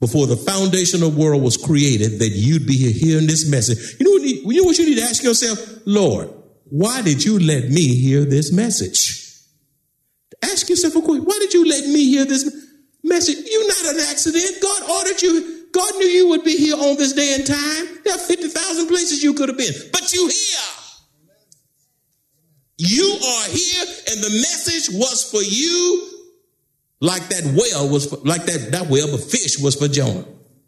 before 0.00 0.26
the 0.26 0.36
foundation 0.36 1.02
of 1.02 1.14
the 1.14 1.20
world 1.20 1.42
was 1.42 1.56
created 1.56 2.18
that 2.18 2.30
you'd 2.30 2.66
be 2.66 2.76
here 2.76 2.92
hearing 2.92 3.26
this 3.26 3.48
message. 3.48 4.00
You 4.00 4.06
know 4.06 4.10
what, 4.12 4.22
you 4.22 4.62
know 4.62 4.66
what 4.66 4.78
you 4.78 4.86
need 4.86 4.98
to 4.98 5.04
ask 5.04 5.22
yourself? 5.22 5.58
Lord, 5.84 6.30
why 6.64 7.02
did 7.02 7.22
you 7.24 7.38
let 7.38 7.68
me 7.68 7.94
hear 7.94 8.24
this 8.24 8.52
message? 8.52 9.22
Ask 10.42 10.68
yourself 10.68 10.96
a 10.96 11.02
question. 11.02 11.24
Why 11.24 11.38
did 11.40 11.54
you 11.54 11.68
let 11.68 11.86
me 11.86 12.06
hear 12.06 12.24
this? 12.24 12.61
Message. 13.02 13.38
You're 13.50 13.68
not 13.68 13.94
an 13.94 14.00
accident. 14.10 14.62
God 14.62 14.90
ordered 14.90 15.22
you. 15.22 15.66
God 15.72 15.94
knew 15.96 16.06
you 16.06 16.28
would 16.28 16.44
be 16.44 16.56
here 16.56 16.76
on 16.76 16.96
this 16.96 17.12
day 17.12 17.34
and 17.34 17.46
time. 17.46 17.98
There 18.04 18.14
are 18.14 18.18
50,000 18.18 18.88
places 18.88 19.22
you 19.22 19.34
could 19.34 19.48
have 19.48 19.58
been, 19.58 19.72
but 19.92 20.12
you 20.12 20.28
here. 20.28 20.82
You 22.78 23.04
are 23.04 23.48
here, 23.48 23.86
and 24.10 24.22
the 24.22 24.30
message 24.30 24.94
was 24.94 25.30
for 25.30 25.40
you, 25.40 26.08
like 27.00 27.22
that 27.28 27.44
whale 27.56 27.88
was 27.88 28.06
for, 28.06 28.16
like 28.24 28.44
that 28.46 28.72
that 28.72 28.88
whale, 28.88 29.10
but 29.10 29.20
fish 29.22 29.58
was 29.58 29.76
for 29.76 29.88
Jonah. 29.88 30.24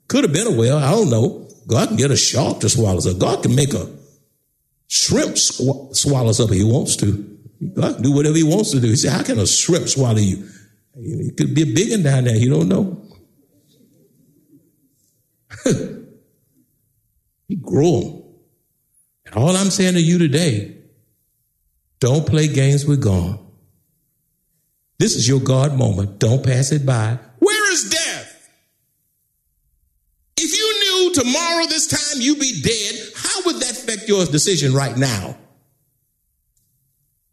Could 0.08 0.24
have 0.24 0.32
been 0.32 0.46
a 0.46 0.52
whale. 0.52 0.76
I 0.76 0.92
don't 0.92 1.10
know. 1.10 1.48
God 1.66 1.88
can 1.88 1.96
get 1.96 2.10
a 2.10 2.16
shark 2.16 2.60
to 2.60 2.68
swallow 2.68 2.98
us. 2.98 3.12
God 3.14 3.42
can 3.42 3.54
make 3.54 3.74
a 3.74 3.90
shrimp 4.86 5.36
sw- 5.36 5.92
swallow 5.92 6.30
us 6.30 6.40
up 6.40 6.50
if 6.50 6.56
He 6.56 6.64
wants 6.64 6.96
to. 6.96 7.34
God 7.72 7.94
can 7.94 8.02
do 8.02 8.12
whatever 8.12 8.36
he 8.36 8.42
wants 8.42 8.72
to 8.72 8.80
do. 8.80 8.88
He 8.88 8.96
said, 8.96 9.12
How 9.12 9.22
can 9.22 9.38
a 9.38 9.46
shrimp 9.46 9.88
swallow 9.88 10.18
you? 10.18 10.48
It 10.96 11.36
could 11.36 11.54
be 11.54 11.62
a 11.62 11.74
big 11.74 11.90
one 11.90 12.02
down 12.02 12.24
there. 12.24 12.36
You 12.36 12.50
don't 12.50 12.68
know. 12.68 13.00
he 17.48 17.56
grew 17.56 18.00
them. 18.00 18.22
And 19.26 19.34
all 19.34 19.56
I'm 19.56 19.70
saying 19.70 19.94
to 19.94 20.00
you 20.00 20.18
today, 20.18 20.76
don't 22.00 22.26
play 22.26 22.48
games 22.48 22.84
with 22.84 23.02
God. 23.02 23.38
This 24.98 25.16
is 25.16 25.26
your 25.26 25.40
God 25.40 25.76
moment. 25.76 26.18
Don't 26.18 26.44
pass 26.44 26.70
it 26.70 26.86
by. 26.86 27.18
Where 27.38 27.72
is 27.72 27.90
death? 27.90 28.50
If 30.36 30.56
you 30.56 30.80
knew 30.80 31.14
tomorrow 31.14 31.66
this 31.66 31.86
time 31.86 32.20
you'd 32.20 32.38
be 32.38 32.60
dead, 32.62 33.12
how 33.16 33.42
would 33.46 33.56
that 33.56 33.70
affect 33.72 34.08
your 34.08 34.24
decision 34.26 34.74
right 34.74 34.96
now? 34.96 35.36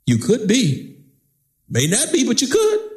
You 0.06 0.18
could 0.18 0.48
be. 0.48 0.98
May 1.70 1.88
not 1.88 2.12
be, 2.12 2.26
but 2.26 2.42
you 2.42 2.48
could. 2.48 2.91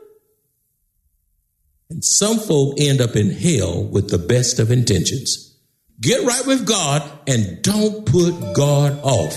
And 1.90 2.04
some 2.04 2.38
folk 2.38 2.76
end 2.78 3.00
up 3.00 3.16
in 3.16 3.30
hell 3.30 3.84
with 3.84 4.10
the 4.10 4.18
best 4.18 4.58
of 4.58 4.70
intentions. 4.70 5.56
Get 6.00 6.24
right 6.24 6.46
with 6.46 6.66
God 6.66 7.02
and 7.26 7.62
don't 7.62 8.06
put 8.06 8.54
God 8.54 8.98
off. 9.02 9.36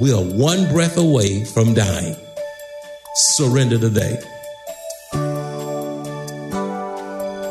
We 0.00 0.12
are 0.12 0.22
one 0.22 0.72
breath 0.72 0.96
away 0.96 1.44
from 1.44 1.74
dying. 1.74 2.16
Surrender 3.14 3.78
today. 3.78 4.22